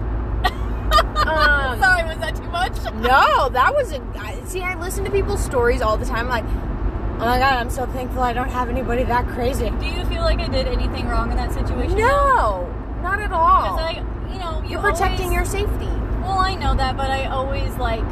um, 0.45 1.79
Sorry, 1.79 2.03
was 2.07 2.17
that 2.19 2.35
too 2.35 2.43
much? 2.49 2.73
No, 3.01 3.49
that 3.49 3.73
was 3.75 3.91
a. 3.91 4.01
I- 4.19 4.43
See, 4.45 4.61
I 4.61 4.79
listen 4.79 5.03
to 5.05 5.11
people's 5.11 5.43
stories 5.43 5.81
all 5.81 5.97
the 5.97 6.05
time. 6.05 6.29
Like, 6.29 6.43
oh 6.45 7.17
my 7.25 7.39
god, 7.39 7.53
I'm 7.59 7.69
so 7.71 7.85
thankful 7.87 8.21
I 8.21 8.31
don't 8.31 8.49
have 8.49 8.69
anybody 8.69 9.03
that 9.05 9.27
crazy. 9.27 9.69
Do 9.71 9.85
you 9.87 10.05
feel 10.05 10.21
like 10.21 10.39
I 10.39 10.47
did 10.47 10.67
anything 10.67 11.07
wrong 11.07 11.31
in 11.31 11.37
that 11.37 11.51
situation? 11.51 11.97
No, 11.97 12.71
not 13.01 13.19
at 13.19 13.31
all. 13.33 13.75
Because 13.75 13.95
I, 13.95 14.31
you 14.31 14.39
know, 14.39 14.61
you 14.63 14.69
You're 14.71 14.81
protecting 14.81 15.33
always- 15.33 15.35
your 15.35 15.45
safety. 15.45 15.91
Well, 16.21 16.37
I 16.39 16.53
know 16.55 16.75
that, 16.75 16.95
but 16.95 17.09
I 17.09 17.25
always 17.25 17.73
like 17.75 18.03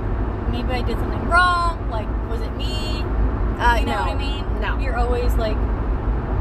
maybe 0.50 0.74
I 0.74 0.82
did 0.82 0.98
something 0.98 1.30
wrong. 1.30 1.88
Like, 1.92 2.08
was 2.32 2.42
it 2.42 2.52
me? 2.58 3.04
Uh, 3.62 3.78
You 3.80 3.86
know 3.86 3.94
no, 3.94 4.00
what 4.02 4.10
I 4.10 4.16
mean? 4.16 4.60
No, 4.62 4.78
You're 4.80 4.98
always 4.98 5.34
like 5.36 5.56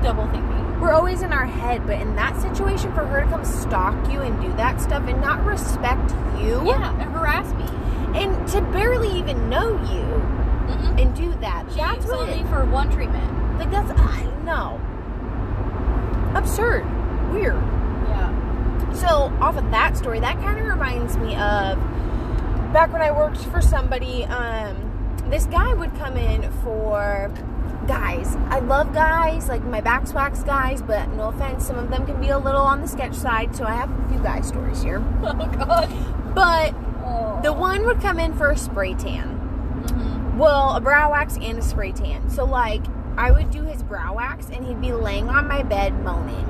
double 0.02 0.26
thinking. 0.32 0.53
We're 0.84 0.92
always 0.92 1.22
in 1.22 1.32
our 1.32 1.46
head, 1.46 1.86
but 1.86 1.98
in 1.98 2.14
that 2.16 2.38
situation, 2.42 2.92
for 2.92 3.06
her 3.06 3.22
to 3.22 3.26
come 3.30 3.42
stalk 3.44 3.94
you 4.12 4.20
and 4.20 4.38
do 4.42 4.48
that 4.58 4.78
stuff 4.82 5.02
and 5.08 5.18
not 5.20 5.42
respect 5.46 6.10
you, 6.38 6.62
Yeah, 6.66 6.92
and 7.00 7.10
harass 7.10 7.50
me. 7.54 8.20
and 8.22 8.46
to 8.48 8.60
barely 8.72 9.10
even 9.18 9.48
know 9.48 9.70
you 9.90 10.04
Mm-hmm. 10.64 10.98
and 10.98 11.14
do 11.14 11.30
that, 11.40 11.64
She 11.70 11.76
that's 11.78 12.06
me 12.06 12.42
for 12.50 12.64
one 12.66 12.90
treatment. 12.90 13.58
like 13.58 13.70
that's 13.70 13.90
I 14.00 14.24
no. 14.44 14.80
Absurd, 16.38 16.84
weird. 17.32 17.54
Yeah. 18.08 18.92
So, 18.92 19.32
off 19.40 19.56
of 19.56 19.70
that 19.70 19.96
story, 19.96 20.20
that 20.20 20.36
kind 20.40 20.58
of 20.58 20.66
reminds 20.66 21.16
me 21.16 21.34
of 21.36 21.78
back 22.72 22.92
when 22.92 23.02
I 23.02 23.10
worked 23.12 23.38
for 23.38 23.60
somebody. 23.60 24.24
Um, 24.24 24.90
this 25.30 25.46
guy 25.46 25.72
would 25.74 25.94
come 25.96 26.16
in 26.16 26.50
for 26.62 27.30
guys. 27.86 28.36
I 28.48 28.58
love 28.60 28.92
guys, 28.92 29.48
like 29.48 29.62
my 29.64 29.80
back 29.80 30.12
wax 30.14 30.42
guys, 30.42 30.82
but 30.82 31.08
no 31.10 31.28
offense, 31.28 31.66
some 31.66 31.78
of 31.78 31.90
them 31.90 32.06
can 32.06 32.20
be 32.20 32.28
a 32.30 32.38
little 32.38 32.62
on 32.62 32.80
the 32.80 32.88
sketch 32.88 33.14
side. 33.14 33.54
So 33.54 33.64
I 33.64 33.72
have 33.74 33.90
a 33.90 34.08
few 34.08 34.18
guy 34.18 34.40
stories 34.40 34.82
here. 34.82 35.02
Oh 35.24 35.32
God. 35.34 35.88
But 36.34 36.74
Oh. 37.06 37.38
the 37.42 37.52
one 37.52 37.84
would 37.86 38.00
come 38.00 38.18
in 38.18 38.32
for 38.34 38.50
a 38.50 38.56
spray 38.56 38.94
tan. 38.94 39.84
Mhm. 39.86 40.36
Well, 40.36 40.74
a 40.74 40.80
brow 40.80 41.10
wax 41.12 41.36
and 41.36 41.58
a 41.58 41.62
spray 41.62 41.92
tan. 41.92 42.30
So 42.30 42.44
like 42.44 42.82
I 43.16 43.30
would 43.30 43.50
do 43.50 43.62
his 43.62 43.82
brow 43.82 44.14
wax 44.16 44.48
and 44.50 44.64
he'd 44.66 44.80
be 44.80 44.92
laying 44.92 45.28
on 45.28 45.46
my 45.46 45.62
bed 45.62 45.92
moaning. 46.02 46.46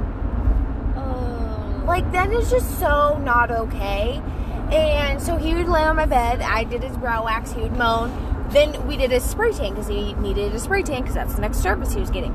Oh. 0.96 1.82
Like 1.86 2.10
that 2.12 2.30
is 2.32 2.50
just 2.50 2.78
so 2.78 3.18
not 3.22 3.50
okay. 3.50 4.22
And 4.70 5.20
so 5.20 5.36
he 5.36 5.54
would 5.54 5.68
lay 5.68 5.82
on 5.82 5.96
my 5.96 6.06
bed. 6.06 6.40
I 6.40 6.64
did 6.64 6.82
his 6.82 6.96
brow 6.96 7.24
wax. 7.24 7.52
He 7.52 7.60
would 7.62 7.76
moan. 7.76 8.10
Then 8.54 8.86
we 8.86 8.96
did 8.96 9.12
a 9.12 9.18
spray 9.18 9.52
tan 9.52 9.70
because 9.70 9.88
he 9.88 10.14
needed 10.14 10.54
a 10.54 10.60
spray 10.60 10.84
tan 10.84 11.02
because 11.02 11.16
that's 11.16 11.34
the 11.34 11.40
next 11.40 11.58
service 11.58 11.92
he 11.92 11.98
was 11.98 12.10
getting. 12.10 12.32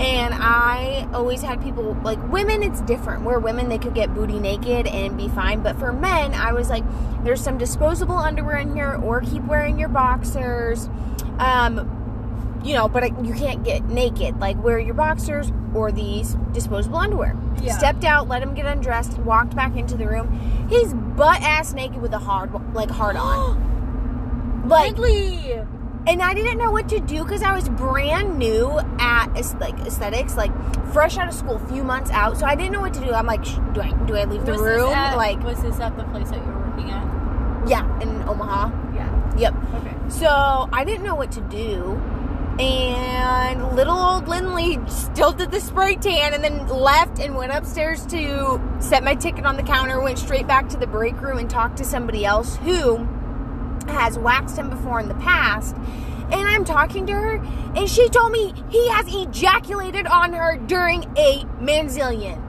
And 0.00 0.34
I 0.34 1.08
always 1.14 1.42
had 1.42 1.62
people 1.62 1.96
like 2.02 2.20
women. 2.28 2.64
It's 2.64 2.80
different. 2.80 3.22
Where 3.22 3.38
women 3.38 3.68
they 3.68 3.78
could 3.78 3.94
get 3.94 4.12
booty 4.12 4.40
naked 4.40 4.88
and 4.88 5.16
be 5.16 5.28
fine, 5.28 5.62
but 5.62 5.78
for 5.78 5.92
men, 5.92 6.34
I 6.34 6.52
was 6.52 6.68
like, 6.68 6.82
there's 7.22 7.40
some 7.40 7.56
disposable 7.56 8.16
underwear 8.16 8.56
in 8.56 8.74
here, 8.74 8.96
or 8.96 9.20
keep 9.20 9.44
wearing 9.44 9.78
your 9.78 9.88
boxers. 9.88 10.90
Um, 11.38 12.60
you 12.64 12.72
know, 12.72 12.88
but 12.88 13.24
you 13.24 13.34
can't 13.34 13.62
get 13.62 13.84
naked. 13.84 14.40
Like 14.40 14.60
wear 14.60 14.80
your 14.80 14.94
boxers 14.94 15.52
or 15.72 15.92
these 15.92 16.34
disposable 16.50 16.98
underwear. 16.98 17.36
Yeah. 17.62 17.78
Stepped 17.78 18.02
out, 18.02 18.26
let 18.26 18.42
him 18.42 18.54
get 18.54 18.66
undressed, 18.66 19.18
walked 19.18 19.54
back 19.54 19.76
into 19.76 19.96
the 19.96 20.08
room. 20.08 20.66
He's 20.68 20.92
butt 20.92 21.40
ass 21.42 21.72
naked 21.72 22.02
with 22.02 22.12
a 22.12 22.18
hard 22.18 22.52
like 22.74 22.90
hard 22.90 23.14
on. 23.14 23.70
Like 24.64 24.96
Ridley. 24.98 25.52
and 26.06 26.22
I 26.22 26.34
didn't 26.34 26.58
know 26.58 26.70
what 26.70 26.88
to 26.90 27.00
do 27.00 27.22
because 27.22 27.42
I 27.42 27.54
was 27.54 27.68
brand 27.68 28.38
new 28.38 28.78
at 28.98 29.26
like 29.60 29.78
aesthetics, 29.80 30.36
like 30.36 30.52
fresh 30.92 31.16
out 31.16 31.28
of 31.28 31.34
school, 31.34 31.58
few 31.58 31.84
months 31.84 32.10
out. 32.10 32.38
So 32.38 32.46
I 32.46 32.54
didn't 32.54 32.72
know 32.72 32.80
what 32.80 32.94
to 32.94 33.00
do. 33.00 33.12
I'm 33.12 33.26
like, 33.26 33.44
do 33.74 33.80
I 33.80 33.92
do 34.06 34.16
I 34.16 34.24
leave 34.24 34.44
the 34.44 34.52
was 34.52 34.60
room? 34.60 34.88
This 34.88 34.96
at, 34.96 35.16
like, 35.16 35.42
was 35.42 35.60
this 35.62 35.78
at 35.80 35.96
the 35.96 36.04
place 36.04 36.30
that 36.30 36.38
you 36.44 36.52
were 36.52 36.68
working 36.68 36.90
at? 36.90 37.68
yeah, 37.68 38.00
in 38.00 38.28
Omaha. 38.28 38.94
Yeah. 38.94 39.36
Yep. 39.38 39.54
Okay. 39.74 39.94
So 40.08 40.68
I 40.72 40.84
didn't 40.84 41.04
know 41.04 41.14
what 41.14 41.32
to 41.32 41.40
do. 41.40 42.00
And 42.58 43.74
little 43.74 43.96
old 43.96 44.28
Lindley 44.28 44.78
still 44.86 45.32
did 45.32 45.50
the 45.50 45.60
spray 45.60 45.96
tan 45.96 46.34
and 46.34 46.44
then 46.44 46.68
left 46.68 47.18
and 47.18 47.34
went 47.34 47.50
upstairs 47.50 48.06
to 48.06 48.60
set 48.78 49.02
my 49.02 49.16
ticket 49.16 49.44
on 49.44 49.56
the 49.56 49.64
counter, 49.64 50.00
went 50.00 50.20
straight 50.20 50.46
back 50.46 50.68
to 50.68 50.76
the 50.76 50.86
break 50.86 51.20
room 51.20 51.38
and 51.38 51.50
talked 51.50 51.78
to 51.78 51.84
somebody 51.84 52.24
else 52.24 52.56
who 52.58 53.08
has 53.88 54.18
waxed 54.18 54.56
him 54.58 54.70
before 54.70 55.00
in 55.00 55.08
the 55.08 55.14
past. 55.16 55.76
And 56.32 56.48
I'm 56.48 56.64
talking 56.64 57.06
to 57.06 57.12
her, 57.12 57.34
and 57.76 57.88
she 57.88 58.08
told 58.08 58.32
me 58.32 58.52
he 58.70 58.88
has 58.90 59.06
ejaculated 59.14 60.06
on 60.06 60.32
her 60.32 60.56
during 60.56 61.04
a 61.18 61.44
manzilian. 61.60 62.40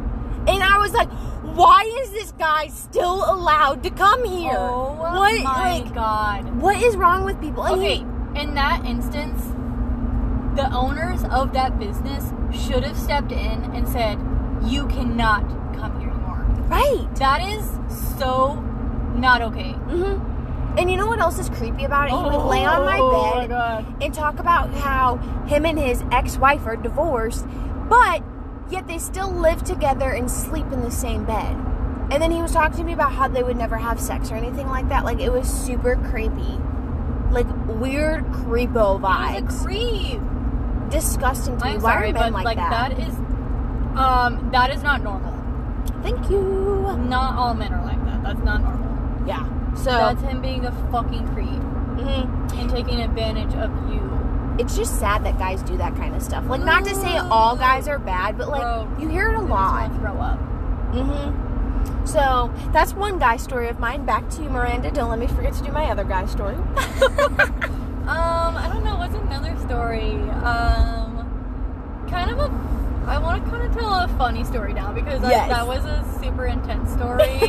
And 0.48 0.63
I 0.63 0.78
was 0.80 0.93
like, 0.93 1.10
why 1.56 1.82
is 2.04 2.12
this 2.12 2.32
guy 2.34 2.67
still 2.67 3.24
allowed 3.32 3.84
to 3.84 3.89
come 3.89 4.24
here? 4.26 4.56
Oh 4.58 4.93
what, 4.95 5.43
my 5.43 5.80
like, 5.82 5.93
god. 5.93 6.56
what 6.62 6.78
is 6.82 6.95
wrong 6.95 7.26
with 7.26 7.39
people? 7.41 7.63
And 7.65 7.76
Okay, 7.76 7.98
he- 7.98 8.39
in 8.41 8.54
that 8.56 8.86
instance, 8.86 9.41
the 10.56 10.71
owners 10.74 11.24
of 11.26 11.52
that 11.54 11.78
business 11.80 12.32
should 12.54 12.84
have 12.84 12.98
stepped 12.98 13.32
in 13.32 13.63
and 13.76 13.88
said, 13.88 14.17
"You 14.63 14.88
cannot 14.88 15.41
come 15.76 16.00
here 16.00 16.10
anymore." 16.10 16.45
right. 16.69 17.08
That 17.15 17.41
is 17.41 17.65
so 18.17 18.56
not 19.15 19.41
okay. 19.41 19.71
hmm 19.74 20.15
And 20.78 20.92
you 20.92 20.98
know 20.98 21.08
what 21.08 21.20
else 21.20 21.40
is 21.40 21.50
creepy 21.50 21.86
about 21.86 22.10
it? 22.10 22.12
He 22.12 22.18
would 22.38 22.46
lay 22.48 22.66
on 22.66 22.86
my 22.86 23.00
Oh 23.00 23.36
my 23.36 23.48
bed 23.48 23.86
and 24.02 24.14
talk 24.14 24.40
about 24.40 24.74
how 24.74 25.18
him 25.48 25.66
and 25.66 25.80
his 25.80 26.04
ex-wife 26.12 26.66
are 26.66 26.76
divorced, 26.76 27.46
but 27.90 28.22
yet 28.70 28.88
they 28.88 28.98
still 28.98 29.32
live 29.32 29.64
together 29.64 30.10
and 30.12 30.30
sleep 30.30 30.66
in 30.72 30.82
the 30.82 30.92
same 30.92 31.24
bed. 31.26 31.56
And 32.12 32.22
then 32.22 32.32
he 32.32 32.42
was 32.42 32.52
talking 32.52 32.78
to 32.78 32.84
me 32.84 32.94
about 32.94 33.14
how 33.14 33.28
they 33.28 33.42
would 33.42 33.58
never 33.58 33.78
have 33.78 34.00
sex 34.00 34.32
or 34.32 34.36
anything 34.36 34.68
like 34.68 34.90
that. 34.90 35.06
Like 35.06 35.20
it 35.20 35.32
was 35.32 35.48
super 35.48 35.96
creepy. 36.12 36.60
Like 37.32 37.48
weird 37.68 38.26
creepo 38.26 38.98
He's 38.98 39.40
a 39.40 39.42
vibes. 39.42 39.64
creep. 39.64 40.22
Disgusting 40.92 41.58
to 41.58 41.66
me. 41.66 41.72
I'm 41.72 41.82
Why 41.82 41.94
sorry, 41.94 42.10
are 42.12 42.14
men 42.14 42.34
like, 42.34 42.46
like 42.46 42.58
that? 42.58 42.96
that 42.96 43.00
is, 43.08 43.16
um, 43.98 44.50
that 44.52 44.72
is 44.74 44.84
not 44.84 45.02
normal. 45.02 45.34
Thank 46.04 46.30
you. 46.30 46.96
Not 47.10 47.36
all 47.38 47.54
men 47.56 47.74
are 47.74 47.84
like 47.84 48.04
that. 48.06 48.22
That's 48.24 48.44
not 48.44 48.62
normal. 48.62 48.94
So 49.86 49.91
That's 49.91 50.21
him 50.24 50.41
being 50.41 50.65
a 50.65 50.71
fucking 50.91 51.28
creep 51.36 51.48
mhm. 51.48 52.60
and 52.60 52.69
taking 52.71 53.02
advantage 53.02 53.54
of 53.54 53.69
you. 53.88 54.02
it's 54.58 54.76
just 54.76 55.00
sad 55.00 55.24
that 55.26 55.38
guys 55.38 55.62
do 55.62 55.78
that 55.78 55.95
kind 55.95 56.15
of 56.15 56.24
stuff. 56.24 56.43
Like 56.48 56.62
not 56.62 56.86
to 56.86 56.95
say 56.95 57.17
all 57.17 57.56
guys 57.56 57.88
are 57.88 58.00
bad, 58.00 58.36
but 58.36 58.50
like 58.50 58.62
Bro, 58.62 58.91
you 59.00 59.10
hear 59.10 59.30
it 59.30 59.36
a 59.36 59.41
lot. 59.41 59.93
throw 60.00 60.17
up. 60.17 60.39
Mm-hmm. 60.91 62.06
So 62.06 62.52
that's 62.74 62.95
one 62.95 63.19
guy 63.19 63.38
story 63.38 63.67
of 63.67 63.78
mine. 63.80 64.06
Back 64.06 64.28
to 64.32 64.41
you, 64.41 64.50
Miranda. 64.50 64.89
Don't 64.89 65.12
let 65.12 65.19
me 65.19 65.28
forget 65.28 65.54
to 65.54 65.63
do 65.63 65.71
my 65.71 65.86
other 65.91 66.04
guy 66.04 66.26
story. 66.26 66.58
Um, 68.06 68.56
I 68.56 68.69
don't 68.71 68.84
know. 68.84 68.98
What's 68.98 69.15
another 69.15 69.58
story? 69.62 70.12
Um, 70.43 72.06
kind 72.08 72.30
of 72.30 72.38
a. 72.38 72.64
I 73.08 73.18
want 73.20 73.44
to 73.46 73.52
kind 73.52 73.63
of 73.63 73.74
tell 73.74 73.94
a 73.94 74.08
funny 74.18 74.44
story 74.44 74.74
now 74.74 74.91
because 74.91 75.24
I- 75.24 75.48
that 75.48 75.68
was 75.68 75.86
a 75.86 76.04
super 76.22 76.46
intense 76.46 76.91
story. 76.91 77.39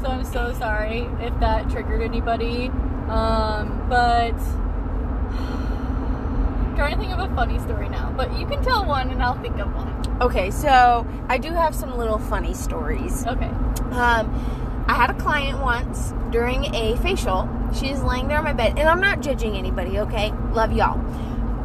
so 0.00 0.06
I'm 0.08 0.24
so 0.24 0.52
sorry 0.58 1.08
if 1.20 1.38
that 1.40 1.68
triggered 1.70 2.02
anybody. 2.02 2.68
Um, 3.08 3.86
but 3.88 4.32
trying 6.76 6.94
to 6.94 7.00
think 7.00 7.12
of 7.12 7.18
a 7.30 7.34
funny 7.34 7.58
story 7.58 7.88
now. 7.88 8.12
But 8.16 8.38
you 8.38 8.46
can 8.46 8.62
tell 8.62 8.84
one, 8.84 9.10
and 9.10 9.22
I'll 9.22 9.40
think 9.40 9.58
of 9.58 9.74
one. 9.74 9.90
okay, 10.22 10.50
so 10.50 11.06
I 11.28 11.38
do 11.38 11.52
have 11.52 11.74
some 11.74 11.96
little 11.98 12.18
funny 12.18 12.54
stories. 12.54 13.26
Okay. 13.26 13.50
Um, 13.92 14.84
I 14.86 14.94
had 14.94 15.10
a 15.10 15.14
client 15.14 15.60
once 15.60 16.12
during 16.30 16.74
a 16.74 16.96
facial. 16.98 17.48
She's 17.74 18.00
laying 18.02 18.28
there 18.28 18.38
on 18.38 18.44
my 18.44 18.52
bed, 18.52 18.78
and 18.78 18.88
I'm 18.88 19.00
not 19.00 19.20
judging 19.20 19.56
anybody. 19.56 19.98
Okay, 20.00 20.32
love 20.52 20.72
y'all, 20.72 20.98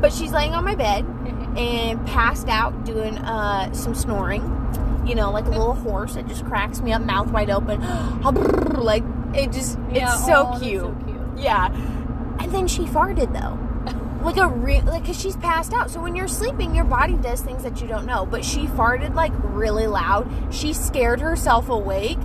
but 0.02 0.12
she's 0.14 0.32
laying 0.32 0.54
on 0.54 0.64
my 0.66 0.76
bed 0.76 1.06
and 1.58 2.06
passed 2.08 2.48
out 2.48 2.86
doing 2.86 3.18
uh, 3.20 3.72
some 3.74 3.96
snoring. 3.96 4.44
You 5.06 5.14
know, 5.14 5.32
like 5.32 5.46
a 5.46 5.50
little 5.50 5.76
horse. 5.76 6.16
It 6.16 6.28
just 6.28 6.46
cracks 6.46 6.82
me 6.82 6.92
up, 6.92 7.02
mouth 7.04 7.28
wide 7.32 7.50
open. 7.52 7.80
like 8.82 9.04
it 9.34 9.52
just, 9.52 9.78
Yeah, 9.92 10.14
it's 10.16 10.26
so 10.26 10.50
that's 10.52 10.64
cute. 10.64 10.82
so 10.82 10.96
cute. 11.06 11.18
Yeah. 11.38 11.68
And 12.40 12.52
then 12.52 12.68
she 12.68 12.84
farted 12.84 13.34
though. 13.34 13.60
Like 14.26 14.38
a 14.38 14.48
real, 14.48 14.84
like, 14.86 15.06
cause 15.06 15.22
she's 15.22 15.38
passed 15.38 15.72
out. 15.72 15.92
So 15.92 16.02
when 16.02 16.16
you're 16.16 16.28
sleeping, 16.28 16.74
your 16.74 16.84
body 16.86 17.14
does 17.14 17.42
things 17.42 17.62
that 17.62 17.80
you 17.80 17.88
don't 17.88 18.08
know. 18.08 18.26
But 18.26 18.44
she 18.44 18.66
farted 18.66 19.14
like 19.14 19.32
really 19.44 19.86
loud. 19.86 20.28
She 20.52 20.74
scared 20.74 21.22
herself 21.22 21.70
awake 21.70 22.18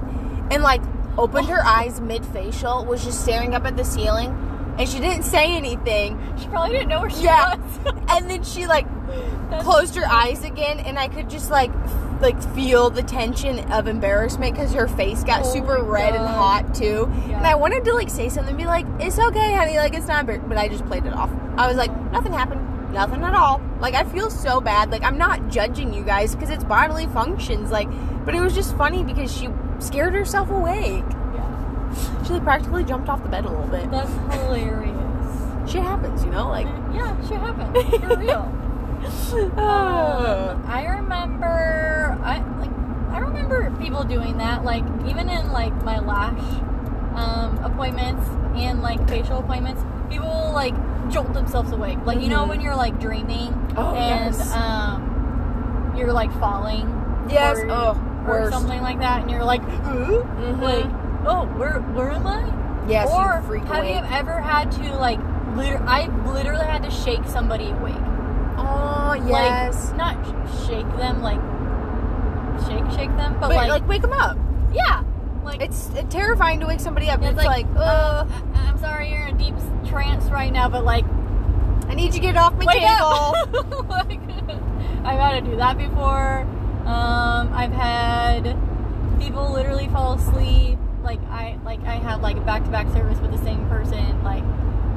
and 0.51 0.63
like 0.63 0.81
opened 1.19 1.49
her 1.49 1.63
eyes 1.63 2.01
mid 2.01 2.25
facial, 2.25 2.87
was 2.87 3.05
just 3.05 3.23
staring 3.23 3.55
up 3.55 3.67
at 3.67 3.77
the 3.77 3.85
ceiling. 3.85 4.31
And 4.79 4.89
she 4.89 4.99
didn't 4.99 5.25
say 5.25 5.55
anything. 5.55 6.19
She 6.41 6.47
probably 6.49 6.73
didn't 6.77 6.89
know 6.89 7.03
where 7.03 7.11
she 7.11 7.25
Yeah. 7.25 7.57
was. 7.57 7.93
And 8.09 8.31
then 8.31 8.45
she 8.45 8.67
like 8.67 8.87
closed 9.63 9.95
her 9.97 10.07
eyes 10.07 10.45
again. 10.45 10.81
And 10.81 10.99
I 10.99 11.09
could 11.09 11.29
just 11.31 11.51
like, 11.51 11.71
f- 11.71 12.21
like 12.23 12.43
feel 12.55 12.91
the 12.91 13.03
tension 13.03 13.59
of 13.73 13.87
embarrassment 13.89 14.55
because 14.55 14.73
her 14.75 14.87
face 14.89 15.25
got 15.25 15.45
Oh 15.45 15.53
super 15.53 15.83
red 15.83 16.15
and 16.15 16.27
hot 16.27 16.75
too. 16.75 17.09
Yeah. 17.29 17.39
And 17.39 17.47
I 17.47 17.55
wanted 17.55 17.85
to 17.87 17.95
like 17.95 18.11
say 18.11 18.29
something, 18.29 18.57
be 18.57 18.67
like, 18.67 18.85
"It's 18.99 19.19
okay, 19.19 19.55
honey. 19.55 19.79
Like 19.79 19.95
it's 19.95 20.07
not," 20.07 20.27
embar-" 20.27 20.47
but 20.49 20.59
I 20.59 20.69
just 20.69 20.85
played 20.87 21.07
it 21.07 21.13
off. 21.15 21.31
I 21.57 21.67
was 21.67 21.77
like, 21.77 21.91
"Nothing 22.13 22.33
happened. 22.33 22.93
Nothing 22.93 23.23
at 23.25 23.35
all." 23.35 23.61
Like 23.81 23.95
I 23.95 24.05
feel 24.05 24.29
so 24.31 24.61
bad. 24.61 24.91
Like 24.91 25.03
I'm 25.03 25.17
not 25.17 25.49
judging 25.49 25.95
you 25.95 26.03
guys 26.05 26.35
because 26.35 26.51
it's 26.51 26.65
bodily 26.65 27.07
functions. 27.07 27.71
Like, 27.71 27.89
but 28.27 28.35
it 28.35 28.41
was 28.41 28.55
just 28.55 28.77
funny 28.77 29.03
because 29.03 29.35
she 29.35 29.49
scared 29.79 30.13
herself 30.13 30.51
awake. 30.51 31.05
Yeah. 31.35 32.23
She 32.25 32.35
like, 32.35 32.45
practically 32.45 32.85
jumped 32.85 33.09
off 33.09 33.23
the 33.23 33.31
bed 33.31 33.47
a 33.47 33.49
little 33.49 33.67
bit. 33.67 33.91
That's 33.91 34.11
hilarious. 34.35 34.91
Shit 35.71 35.83
happens, 35.83 36.23
you 36.25 36.31
know. 36.31 36.49
Like, 36.49 36.67
Yeah, 36.93 37.17
shit 37.27 37.39
happens. 37.39 37.95
For 38.05 38.17
real. 38.19 38.57
Um, 39.05 40.63
I 40.67 40.87
remember, 40.89 42.19
I 42.23 42.39
like, 42.59 42.71
I 43.13 43.19
remember 43.19 43.71
people 43.81 44.05
doing 44.05 44.39
that. 44.39 44.65
Like, 44.65 44.85
even 45.07 45.29
in 45.29 45.53
like 45.53 45.73
my 45.85 45.99
lash 46.01 46.41
um, 47.15 47.59
appointments 47.65 48.27
and 48.55 48.83
like 48.83 49.07
facial 49.09 49.39
appointments, 49.39 49.83
people 50.11 50.29
will 50.29 50.53
like 50.53 50.75
jolt 51.11 51.33
themselves 51.33 51.73
awake. 51.73 51.99
Like, 52.05 52.21
you 52.21 52.29
know, 52.29 52.45
Mhm. 52.45 52.49
when 52.49 52.61
you're 52.61 52.77
like 52.77 52.99
dreaming 53.01 53.55
Oh, 53.77 53.95
and 53.95 54.35
yes. 54.35 54.55
um, 54.55 55.93
you're 55.97 56.13
like 56.13 56.33
falling. 56.39 56.87
yes. 57.29 57.59
or, 57.59 57.71
oh, 57.71 58.25
or 58.27 58.41
worst. 58.41 58.53
something 58.53 58.83
like 58.83 58.99
that, 59.01 59.23
and 59.23 59.31
you're 59.31 59.45
like, 59.45 59.63
ooh, 59.63 60.25
Mhm. 60.25 60.61
like, 60.61 60.87
oh, 61.27 61.47
where 61.57 61.79
where 61.95 62.11
am 62.11 62.27
I? 62.27 62.43
Yes. 62.89 63.09
or 63.11 63.41
you 63.55 63.61
have 63.65 63.79
awake. 63.85 63.95
you 63.97 64.03
ever 64.17 64.41
had 64.41 64.71
to 64.73 64.97
like? 64.97 65.21
Liter- 65.57 65.83
I 65.87 66.07
literally 66.33 66.65
had 66.65 66.83
to 66.85 66.91
shake 66.91 67.25
somebody 67.27 67.71
awake. 67.71 67.97
Oh 68.61 69.15
yes. 69.29 69.89
Like, 69.89 69.97
not 69.97 70.67
shake 70.67 70.89
them, 70.97 71.23
like 71.23 71.41
shake, 72.67 72.99
shake 72.99 73.17
them, 73.17 73.35
but, 73.41 73.49
but 73.49 73.57
like, 73.57 73.69
like, 73.71 73.89
wake 73.89 74.03
them 74.03 74.13
up. 74.13 74.37
yeah, 74.73 75.03
like 75.45 75.61
It's 75.63 75.91
terrifying 76.11 76.61
to 76.61 76.67
wake 76.67 76.81
somebody 76.81 77.09
up. 77.09 77.21
it's 77.23 77.31
It's, 77.31 77.45
like, 77.45 77.67
uh, 77.77 78.25
I- 78.29 78.69
I'm 78.69 78.79
sorry, 78.79 79.11
you're 79.11 79.27
in 79.27 79.35
a 79.35 79.39
deep 79.39 79.55
trance 79.89 80.25
right 80.27 80.53
now, 80.53 80.69
but 80.69 80.85
like, 80.85 81.05
I 81.89 81.95
need 81.95 82.07
you 82.07 82.13
to 82.13 82.21
get 82.21 82.37
off 82.37 82.53
my 82.55 82.67
wake 82.67 82.79
table. 82.81 82.95
up. 82.95 83.89
like, 83.89 84.21
I've 85.05 85.19
had 85.19 85.45
to 85.45 85.51
do 85.51 85.57
that 85.57 85.77
before. 85.79 86.41
Um, 86.87 87.53
I've 87.53 87.73
had 87.73 88.57
people 89.19 89.51
literally 89.53 89.89
fall 89.89 90.15
asleep. 90.15 90.79
Like 91.03 91.21
I, 91.31 91.59
like 91.65 91.81
I 91.85 91.95
had 91.95 92.21
like 92.21 92.37
a 92.37 92.41
back-to-back 92.43 92.89
service 92.93 93.19
with 93.21 93.33
the 93.33 93.39
same 93.39 93.67
person. 93.69 94.23
Like 94.23 94.45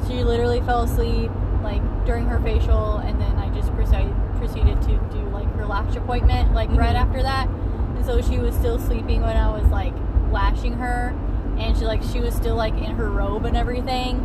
she 0.08 0.24
literally 0.24 0.60
fell 0.62 0.84
asleep 0.84 1.32
like 1.64 1.82
during 2.06 2.26
her 2.26 2.40
facial, 2.40 2.98
and 2.98 3.20
then 3.20 3.36
I 3.38 3.50
just 3.50 3.74
proceeded 3.74 4.14
proceeded 4.38 4.82
to 4.82 4.88
do 5.16 5.30
like 5.32 5.48
her 5.56 5.66
lash 5.66 5.96
appointment 5.96 6.54
like 6.54 6.70
right 6.72 6.96
Mhm. 6.96 7.02
after 7.02 7.22
that. 7.24 7.48
And 7.96 8.06
so 8.06 8.22
she 8.22 8.38
was 8.40 8.54
still 8.56 8.78
sleeping 8.80 9.22
when 9.22 9.38
I 9.38 9.50
was 9.50 9.66
like 9.72 9.94
lashing 10.32 10.74
her, 10.74 11.14
and 11.58 11.78
she 11.78 11.86
like 11.86 12.04
she 12.04 12.20
was 12.20 12.34
still 12.36 12.56
like 12.56 12.74
in 12.78 12.92
her 12.96 13.10
robe 13.10 13.46
and 13.46 13.56
everything, 13.56 14.20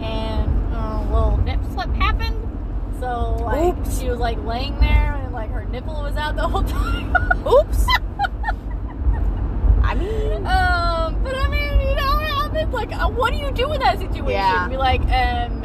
and 0.00 0.74
uh, 0.74 1.02
a 1.02 1.06
little 1.12 1.36
nip 1.38 1.60
slip 1.72 1.92
happened. 1.94 2.36
So 3.00 3.36
like 3.44 3.76
Oops. 3.78 3.98
she 3.98 4.08
was 4.08 4.18
like 4.18 4.42
laying 4.44 4.78
there, 4.80 5.20
and 5.22 5.32
like 5.32 5.50
her 5.52 5.64
nipple 5.64 6.02
was 6.02 6.16
out 6.16 6.34
the 6.36 6.48
whole 6.48 6.62
time. 6.78 7.14
Oops. 7.46 7.86
I 9.82 9.94
mean, 9.94 10.46
Um, 10.46 11.22
but 11.22 11.34
I 11.36 11.48
mean, 11.48 11.80
you 11.88 11.96
know, 11.96 12.18
it 12.18 12.28
happens. 12.28 12.72
Like, 12.74 12.92
uh, 12.92 13.08
what 13.08 13.32
do 13.32 13.38
you 13.38 13.50
do 13.52 13.70
in 13.72 13.80
that 13.80 13.98
situation? 13.98 14.28
Yeah. 14.30 14.68
Be 14.68 14.76
like, 14.76 15.00
um, 15.02 15.62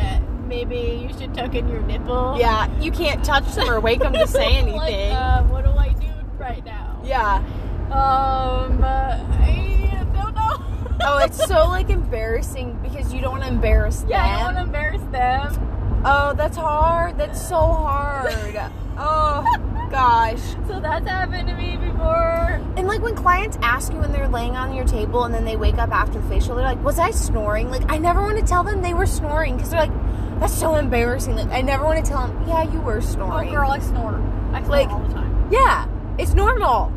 maybe 0.48 1.08
you 1.10 1.18
should 1.18 1.34
tuck 1.34 1.56
in 1.56 1.68
your 1.68 1.82
nipple. 1.82 2.36
yeah, 2.40 2.68
you 2.80 2.92
can't 2.92 3.24
touch 3.24 3.46
them 3.56 3.70
or 3.70 3.80
wake 3.80 4.00
them 4.00 4.14
to 4.14 4.28
say 4.28 4.46
anything. 4.58 4.76
like, 4.78 4.94
uh, 5.12 5.44
what 5.44 5.64
do 5.66 5.72
I 5.72 5.90
do 5.94 6.08
right 6.38 6.64
now? 6.66 7.00
yeah. 7.04 7.44
Um, 7.92 8.84
uh, 8.84 9.18
I 9.40 10.08
don't 10.14 10.34
know. 10.36 10.62
Oh, 11.08 11.20
it's 11.20 11.38
so 11.46 11.68
like 11.68 11.90
embarrassing 11.90 12.80
because 12.82 13.14
you 13.14 13.22
don't 13.22 13.34
want 13.34 13.44
to 13.44 13.50
embarrass 13.50 14.00
them. 14.02 14.10
yeah, 14.10 14.24
I 14.26 14.34
don't 14.46 14.56
want 14.56 14.58
to 14.58 14.62
embarrass 14.64 15.02
them. 15.12 16.02
Oh, 16.06 16.34
that's 16.36 16.58
hard. 16.58 17.18
That's 17.18 17.40
so 17.48 17.58
hard. 17.58 18.32
oh 18.98 19.88
gosh. 19.92 20.40
So 20.68 20.80
that's 20.80 21.06
happened 21.08 21.48
to 21.50 21.54
me 21.56 21.78
before. 21.78 22.60
And 22.78 22.88
like 22.88 23.02
when 23.02 23.14
clients 23.16 23.58
ask 23.62 23.92
you 23.94 24.00
when 24.00 24.12
they're 24.14 24.28
laying 24.28 24.56
on 24.56 24.74
your 24.74 24.86
table 24.86 25.26
and 25.26 25.34
then 25.34 25.46
they 25.46 25.56
wake 25.58 25.76
up 25.78 25.92
after 25.92 26.20
the 26.20 26.28
facial, 26.28 26.56
they're 26.56 26.66
like, 26.66 26.84
"Was 26.84 26.98
I 26.98 27.12
snoring?" 27.12 27.70
Like 27.70 27.84
I 27.92 27.98
never 27.98 28.22
want 28.22 28.40
to 28.40 28.46
tell 28.46 28.64
them 28.64 28.82
they 28.82 28.94
were 28.96 29.06
snoring 29.06 29.56
because 29.58 29.72
they're 29.72 29.82
like, 29.88 30.05
"That's 30.40 30.54
so 30.54 30.76
embarrassing." 30.76 31.36
Like 31.36 31.52
I 31.52 31.62
never 31.62 31.84
want 31.86 32.04
to 32.04 32.10
tell 32.12 32.28
him. 32.28 32.44
"Yeah, 32.48 32.64
you 32.64 32.80
were 32.82 33.02
snoring. 33.02 33.32
Oh, 33.32 33.36
snoring." 33.38 33.52
girl, 33.54 33.70
I 33.72 33.80
snore. 33.80 34.22
I 34.54 34.60
snore 34.62 34.70
Like- 34.72 34.90
all 34.90 35.00
the 35.00 35.14
time. 35.14 35.48
Yeah, 35.52 35.86
it's 36.18 36.34
normal. 36.34 36.92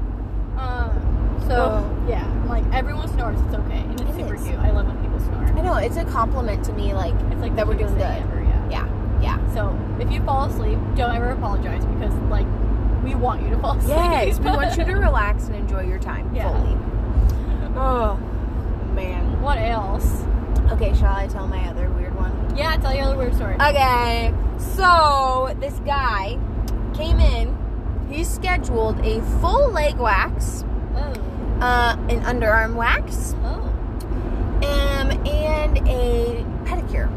Um, 0.57 1.39
so 1.47 1.85
yeah, 2.09 2.25
like 2.49 2.65
everyone 2.73 3.09
snores. 3.09 3.41
It's 3.43 3.55
okay, 3.55 3.79
and 3.81 3.93
it's 4.01 4.11
It 4.11 4.17
super 4.17 4.35
is. 4.35 4.45
cute. 4.45 4.59
I 4.59 4.71
love 4.71 4.87
when 4.87 4.97
people 4.99 5.21
snore. 5.21 5.45
I 5.45 5.61
know 5.61 5.75
it's 5.77 5.97
a 5.97 6.05
compliment 6.05 6.65
to 6.65 6.73
me. 6.73 6.95
Like 6.95 7.15
It's 7.31 7.41
like 7.41 7.55
that 7.57 7.67
we're 7.67 7.75
doing 7.75 7.95
good. 7.95 8.03
Ever, 8.03 8.43
yeah. 8.43 8.69
Yeah, 8.71 8.87
yeah. 9.21 9.55
So 9.55 9.77
if 10.01 10.11
you 10.11 10.21
fall 10.23 10.45
asleep, 10.45 10.79
don't 10.97 11.15
ever 11.15 11.31
apologize 11.31 11.85
because 11.85 12.13
like 12.31 12.47
we 13.05 13.15
want 13.15 13.43
you 13.43 13.51
to 13.51 13.59
fall 13.59 13.77
asleep. 13.79 13.97
Yes, 13.97 14.39
we 14.41 14.47
want 14.51 14.77
you 14.77 14.85
to 14.85 14.93
relax 15.09 15.47
and 15.47 15.55
enjoy 15.57 15.83
your 15.83 15.99
time 15.99 16.31
Yeah. 16.35 16.51
fully. 16.51 16.77
Oh 17.77 18.17
man. 18.95 19.41
What 19.41 19.59
else? 19.59 20.25
Okay, 20.73 20.93
shall 20.95 21.15
I 21.15 21.29
tell 21.29 21.47
my 21.47 21.69
other 21.69 21.89
weird? 21.91 22.08
Yeah, 22.59 22.77
tell 22.77 22.93
your 22.95 23.05
other 23.05 23.17
weird 23.17 23.35
story. 23.35 23.55
Okay, 23.55 24.35
so 24.59 25.55
this 25.61 25.75
guy 25.87 26.39
came 26.93 27.21
in. 27.21 27.57
He 28.11 28.25
scheduled 28.25 28.99
a 29.07 29.21
full 29.41 29.71
leg 29.71 29.97
wax, 29.99 30.65
oh. 30.97 31.61
uh, 31.61 31.97
an 32.09 32.21
underarm 32.23 32.75
wax, 32.75 33.35
Oh. 33.45 33.61
um, 34.67 35.11
and 35.27 35.79
a 35.87 36.45
pedicure. 36.65 37.09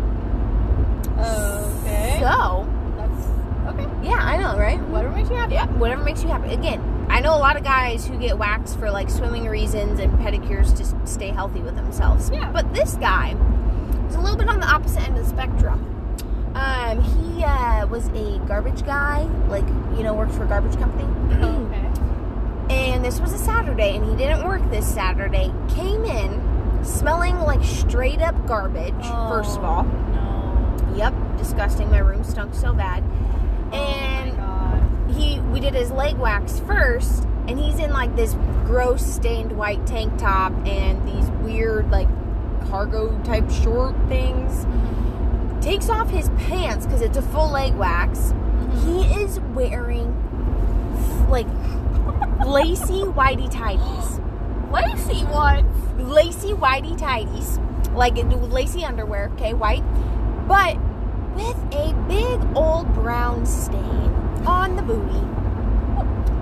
Okay. 1.17 2.17
So, 2.19 2.67
That's 2.97 3.73
okay. 3.73 3.87
yeah, 4.07 4.19
I 4.21 4.37
know, 4.37 4.57
right? 4.59 4.79
Whatever 4.89 5.15
makes 5.15 5.29
you 5.29 5.35
happy. 5.37 5.53
Yeah, 5.55 5.67
whatever 5.67 6.03
makes 6.03 6.21
you 6.23 6.29
happy. 6.29 6.53
Again, 6.53 6.81
I 7.09 7.19
know 7.19 7.33
a 7.35 7.39
lot 7.39 7.57
of 7.57 7.63
guys 7.63 8.05
who 8.05 8.17
get 8.17 8.37
waxed 8.37 8.77
for 8.79 8.91
like 8.91 9.09
swimming 9.09 9.45
reasons 9.47 9.99
and 9.99 10.11
pedicures 10.19 10.75
to 10.77 11.07
stay 11.07 11.29
healthy 11.29 11.61
with 11.61 11.75
themselves. 11.75 12.29
Yeah. 12.31 12.51
But 12.51 12.73
this 12.73 12.95
guy 12.95 13.35
is 14.11 14.17
a 14.17 14.21
little 14.21 14.37
bit 14.37 14.49
on 14.49 14.59
the 14.59 14.67
opposite 14.67 15.01
end 15.03 15.17
of 15.17 15.23
the 15.23 15.29
spectrum. 15.29 15.87
Um, 16.53 17.01
he 17.01 17.43
uh, 17.43 17.87
was 17.87 18.07
a 18.09 18.39
garbage 18.45 18.85
guy, 18.85 19.21
like 19.47 19.65
you 19.97 20.03
know, 20.03 20.13
worked 20.13 20.33
for 20.33 20.43
a 20.43 20.47
garbage 20.47 20.77
company. 20.77 21.03
Okay. 21.35 21.89
and 22.69 23.03
this 23.05 23.19
was 23.21 23.31
a 23.33 23.37
Saturday, 23.37 23.95
and 23.95 24.05
he 24.05 24.15
didn't 24.15 24.45
work 24.45 24.61
this 24.69 24.85
Saturday. 24.85 25.51
Came 25.69 26.03
in 26.03 26.83
smelling 26.83 27.37
like 27.39 27.63
straight 27.63 28.21
up 28.21 28.35
garbage. 28.47 28.93
First 29.29 29.57
of 29.57 29.63
all, 29.63 29.83
No. 29.83 30.93
yep, 30.95 31.13
disgusting. 31.37 31.89
My 31.89 31.99
room 31.99 32.23
stunk 32.23 32.53
so 32.53 32.73
bad. 32.73 33.03
oh 33.71 33.75
And 33.77 35.11
he 35.15 35.39
we 35.39 35.59
did 35.59 35.73
his 35.73 35.91
leg 35.91 36.17
wax 36.17 36.59
first 36.61 37.23
and 37.47 37.59
he's 37.59 37.79
in 37.79 37.91
like 37.91 38.15
this 38.15 38.33
gross 38.65 39.05
stained 39.05 39.51
white 39.57 39.85
tank 39.85 40.17
top 40.17 40.53
and 40.65 41.05
these 41.07 41.29
weird 41.43 41.89
like 41.91 42.07
cargo 42.69 43.17
type 43.23 43.49
short 43.49 43.95
things 44.07 44.65
takes 45.63 45.89
off 45.89 46.09
his 46.09 46.29
pants 46.29 46.85
because 46.85 47.01
it's 47.01 47.17
a 47.17 47.21
full 47.21 47.51
leg 47.51 47.73
wax. 47.75 48.19
Mm-hmm. 48.19 48.87
He 48.87 49.21
is 49.21 49.39
wearing 49.53 50.09
like 51.29 51.47
lacy 52.45 53.03
whitey 53.03 53.49
tighties. 53.51 54.19
Lacy 54.71 55.25
ones. 55.25 55.99
lacy 55.99 56.53
whitey 56.53 56.97
tighties 56.97 57.59
like 57.93 58.15
lacy 58.51 58.85
underwear 58.85 59.29
okay 59.33 59.53
white 59.53 59.83
but 60.47 60.77
with 61.35 61.57
a 61.73 61.93
big 62.07 62.39
old 62.55 62.93
brown 62.93 63.45
stain 63.45 64.11
on 64.45 64.75
the 64.75 64.81
booty. 64.81 65.19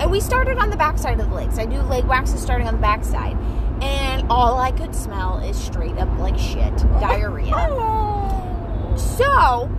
And 0.02 0.10
we 0.10 0.22
started 0.22 0.58
on 0.58 0.70
the 0.70 0.78
backside 0.78 1.20
of 1.20 1.30
the 1.30 1.36
legs. 1.36 1.60
I 1.60 1.66
do 1.66 1.82
leg 1.82 2.06
waxes 2.06 2.42
starting 2.42 2.68
on 2.68 2.76
the 2.76 2.82
backside 2.82 3.38
and 3.82 4.26
all 4.30 4.58
i 4.58 4.72
could 4.72 4.94
smell 4.94 5.40
is 5.40 5.58
straight 5.58 5.98
up 5.98 6.10
like 6.20 6.38
shit 6.38 6.76
diarrhea 7.00 7.56
so 8.96 9.70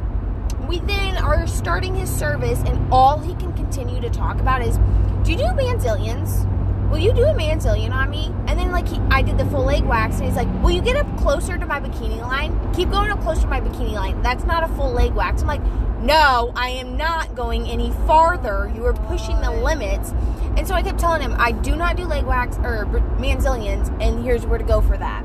we 0.71 0.79
then 0.81 1.17
are 1.17 1.49
starting 1.49 1.97
his 1.97 2.09
service, 2.09 2.61
and 2.65 2.93
all 2.93 3.19
he 3.19 3.35
can 3.35 3.53
continue 3.55 4.01
to 4.01 4.09
talk 4.09 4.41
about 4.41 4.63
is, 4.63 4.79
"Do 5.25 5.33
you 5.33 5.39
do 5.39 5.53
manzilians? 5.55 6.47
Will 6.91 6.99
you 6.99 7.13
do 7.13 7.25
a 7.25 7.35
manzilian 7.35 7.93
on 7.93 8.09
me?" 8.09 8.33
And 8.47 8.59
then 8.59 8.71
like 8.71 8.87
he, 8.87 9.01
I 9.11 9.21
did 9.23 9.37
the 9.37 9.47
full 9.47 9.65
leg 9.65 9.85
wax, 9.85 10.19
and 10.19 10.27
he's 10.27 10.37
like, 10.37 10.49
"Will 10.63 10.71
you 10.71 10.81
get 10.81 10.97
up 10.97 11.09
closer 11.19 11.59
to 11.59 11.67
my 11.67 11.81
bikini 11.81 12.21
line? 12.21 12.57
Keep 12.73 12.93
going 12.93 13.11
up 13.11 13.21
closer 13.21 13.43
to 13.43 13.47
my 13.49 13.61
bikini 13.61 13.93
line. 13.93 14.23
That's 14.23 14.45
not 14.45 14.63
a 14.63 14.69
full 14.69 14.93
leg 14.93 15.13
wax." 15.13 15.43
I'm 15.43 15.49
like, 15.49 15.63
"No, 16.01 16.53
I 16.57 16.71
am 16.71 16.97
not 16.97 17.35
going 17.35 17.67
any 17.67 17.93
farther. 18.07 18.71
You 18.75 18.85
are 18.87 18.95
pushing 18.95 19.41
the 19.41 19.51
limits." 19.51 20.13
And 20.57 20.67
so 20.67 20.75
I 20.75 20.83
kept 20.83 20.99
telling 20.99 21.23
him, 21.23 21.35
"I 21.39 21.53
do 21.53 21.77
not 21.77 21.97
do 21.97 22.05
leg 22.05 22.25
wax 22.25 22.59
or 22.59 22.87
manzilians, 23.19 23.91
and 24.01 24.25
here's 24.25 24.47
where 24.47 24.59
to 24.59 24.65
go 24.65 24.81
for 24.81 24.97
that." 24.97 25.25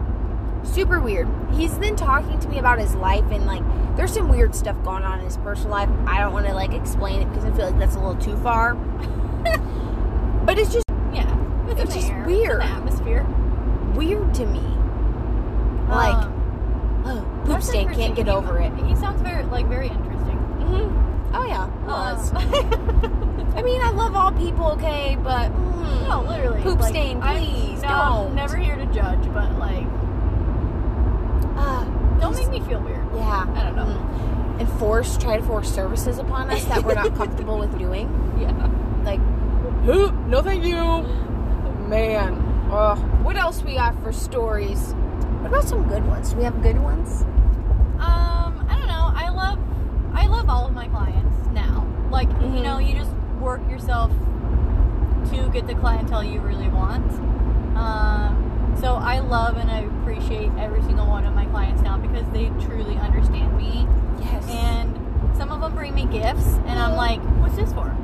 super 0.66 1.00
weird. 1.00 1.28
He's 1.54 1.78
then 1.78 1.96
talking 1.96 2.40
to 2.40 2.50
me 2.50 2.60
about 2.60 2.80
his 2.80 2.96
life 2.96 3.24
and 3.32 3.46
like 3.46 3.64
there's 3.96 4.14
some 4.14 4.30
weird 4.30 4.54
stuff 4.56 4.76
going 4.84 5.04
on 5.04 5.20
in 5.20 5.26
his 5.26 5.38
personal 5.38 5.72
life. 5.72 5.90
I 6.06 6.20
don't 6.20 6.34
want 6.34 6.48
to 6.48 6.54
like 6.54 6.74
explain 6.74 7.22
it 7.22 7.30
because 7.30 7.46
I 7.46 7.52
feel 7.52 7.68
like 7.68 7.80
that's 7.80 7.96
a 7.96 8.00
little 8.00 8.16
too 8.16 8.36
far. 8.38 8.76
but 10.46 10.58
it's 10.58 10.74
just 10.74 10.86
Yeah. 11.14 11.32
It's, 11.70 11.82
It's 11.82 11.96
just 11.96 12.10
air. 12.10 12.26
weird. 12.26 12.62
It's 12.62 12.72
atmosphere. 12.72 13.26
weird 13.96 14.34
to 14.36 14.46
me. 14.46 14.60
Like, 15.90 16.16
Um, 16.16 17.04
oh, 17.06 17.44
poop 17.46 17.62
stain, 17.62 17.94
can't 17.94 18.16
get 18.16 18.28
over 18.28 18.58
it. 18.58 18.74
He 18.86 18.96
sounds 18.96 19.22
very 19.22 19.44
like 19.46 19.68
very 19.68 19.88
interesting. 19.88 20.15
Hmm 20.66 21.36
Oh 21.36 21.46
yeah, 21.46 21.68
it 21.68 21.88
was. 21.88 22.32
Um, 22.34 23.54
I 23.58 23.62
mean, 23.62 23.82
I 23.82 23.90
love 23.92 24.16
all 24.16 24.32
people, 24.32 24.72
okay, 24.74 25.18
but 25.22 25.52
mm, 25.52 26.08
no, 26.08 26.22
literally. 26.24 26.62
Poop 26.62 26.80
like, 26.80 26.90
stain, 26.90 27.22
I'm- 27.22 27.38
please, 27.44 27.82
no, 27.82 27.88
I'm 27.90 28.24
don't. 28.26 28.36
never 28.36 28.58
here 28.58 28.76
to 28.76 28.86
judge, 28.88 29.24
but 29.34 29.52
like, 29.60 29.86
ah, 31.58 31.86
don't 32.20 32.34
just- 32.36 32.50
make 32.52 32.62
me 32.62 32.68
feel 32.68 32.82
weird. 32.82 33.06
yeah. 33.16 33.46
I 33.56 33.64
don't 33.64 33.76
know. 33.76 33.86
Mm. 33.86 34.60
And 34.62 34.70
force, 34.80 35.18
try 35.18 35.38
to 35.38 35.44
force 35.44 35.70
services 35.74 36.18
upon 36.18 36.50
us 36.50 36.64
that 36.66 36.84
we're 36.84 36.94
not 36.96 37.14
comfortable 37.16 37.58
with 37.60 37.78
doing. 37.78 38.10
Yeah. 38.40 38.52
Like, 39.06 39.22
Hoop, 39.86 40.14
no, 40.28 40.42
thank 40.42 40.66
you. 40.66 40.76
Man, 41.88 42.34
ugh. 42.70 42.98
What 43.24 43.38
else 43.38 43.62
we 43.64 43.76
got 43.76 43.96
for 44.04 44.12
stories? 44.12 44.92
What 45.40 45.48
about 45.48 45.64
some 45.70 45.88
good 45.88 46.06
ones? 46.06 46.32
Do 46.32 46.38
we 46.38 46.44
have 46.44 46.62
good 46.62 46.80
ones? 46.82 47.22
Um, 48.00 48.66
I 48.70 48.76
don't 48.78 48.88
know. 48.88 49.12
I 49.16 49.30
love, 49.30 49.58
I 50.26 50.28
love 50.28 50.50
all 50.50 50.66
of 50.66 50.74
my 50.74 50.88
clients 50.88 51.36
now. 51.54 51.86
Like, 52.10 52.30
Mhm. 52.30 52.58
you 52.58 52.64
know, 52.64 52.80
you 52.80 52.96
just 52.96 53.12
work 53.40 53.62
yourself 53.70 54.12
to 55.32 55.50
get 55.50 55.68
the 55.68 55.76
clientele 55.76 56.24
you 56.24 56.40
really 56.40 56.68
want. 56.68 57.12
Um, 57.78 58.74
so 58.80 58.96
I 58.96 59.20
love 59.20 59.58
and 59.58 59.70
I 59.70 59.80
appreciate 59.82 60.52
every 60.58 60.82
single 60.82 61.06
one 61.06 61.26
of 61.26 61.36
my 61.36 61.46
clients 61.46 61.82
now 61.84 61.98
because 61.98 62.26
they 62.34 62.50
truly 62.66 62.98
understand 62.98 63.56
me. 63.56 63.88
Yes. 64.20 64.50
And 64.50 64.98
some 65.38 65.52
of 65.52 65.62
them 65.62 65.76
bring 65.76 65.94
me 65.94 66.06
gifts, 66.06 66.58
and 66.66 66.80
I'm 66.80 66.96
like, 66.96 67.20
"What's 67.42 67.56
this 67.56 67.72
for?" 67.74 67.96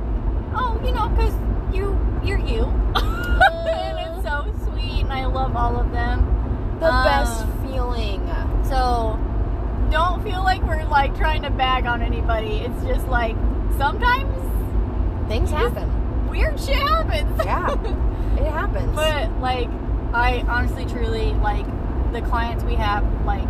Oh, 0.54 0.80
you 0.84 0.92
know, 0.92 1.08
because 1.10 1.34
you, 1.74 1.98
you're 2.24 2.38
you. 2.40 2.64
and 2.96 3.98
it's 4.00 4.24
so 4.28 4.46
sweet, 4.66 5.02
and 5.04 5.14
I 5.14 5.26
love 5.26 5.56
all 5.56 5.80
of 5.80 5.92
them. 5.92 6.28
the 6.80 6.92
um, 6.92 7.04
best 7.04 7.46
feeling. 7.64 8.22
So 8.64 9.18
don't 9.92 10.24
feel 10.24 10.42
like 10.44 10.62
we're 10.64 10.84
like 10.86 11.16
trying 11.18 11.42
to 11.44 11.50
bag 11.50 11.86
on 11.86 12.02
anybody. 12.02 12.60
It's 12.60 12.84
just 12.86 13.08
like 13.08 13.36
sometimes 13.78 14.30
Things 15.28 15.50
happen. 15.52 16.30
weird 16.30 16.60
shit 16.60 16.76
happens. 16.76 17.40
Yeah. 17.46 17.76
It 18.32 18.48
happens. 18.48 18.96
but 18.96 19.30
like 19.40 19.68
I 20.14 20.44
honestly 20.48 20.86
truly 20.86 21.34
like 21.34 21.66
the 22.14 22.22
clients 22.22 22.64
we 22.64 22.76
have 22.76 23.04
like 23.26 23.48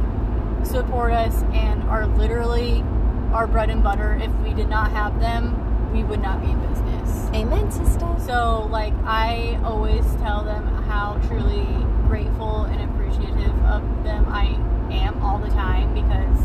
support 0.65 1.13
us 1.13 1.43
and 1.53 1.83
are 1.83 2.07
literally 2.07 2.83
our 3.31 3.47
bread 3.47 3.69
and 3.69 3.81
butter. 3.83 4.19
If 4.21 4.31
we 4.43 4.53
did 4.53 4.67
not 4.67 4.91
have 4.91 5.19
them, 5.19 5.93
we 5.93 6.03
would 6.03 6.21
not 6.21 6.41
be 6.41 6.49
in 6.51 6.59
business. 6.67 7.29
Amen, 7.33 7.71
sister. 7.71 8.07
So, 8.25 8.67
like, 8.71 8.93
I 9.05 9.59
always 9.63 10.03
tell 10.15 10.43
them 10.43 10.65
how 10.89 11.19
truly 11.27 11.65
grateful 12.07 12.63
and 12.65 12.81
appreciative 12.91 13.55
of 13.65 13.81
them 14.03 14.25
I 14.27 14.57
am 14.91 15.21
all 15.23 15.37
the 15.39 15.49
time 15.49 15.93
because 15.93 16.39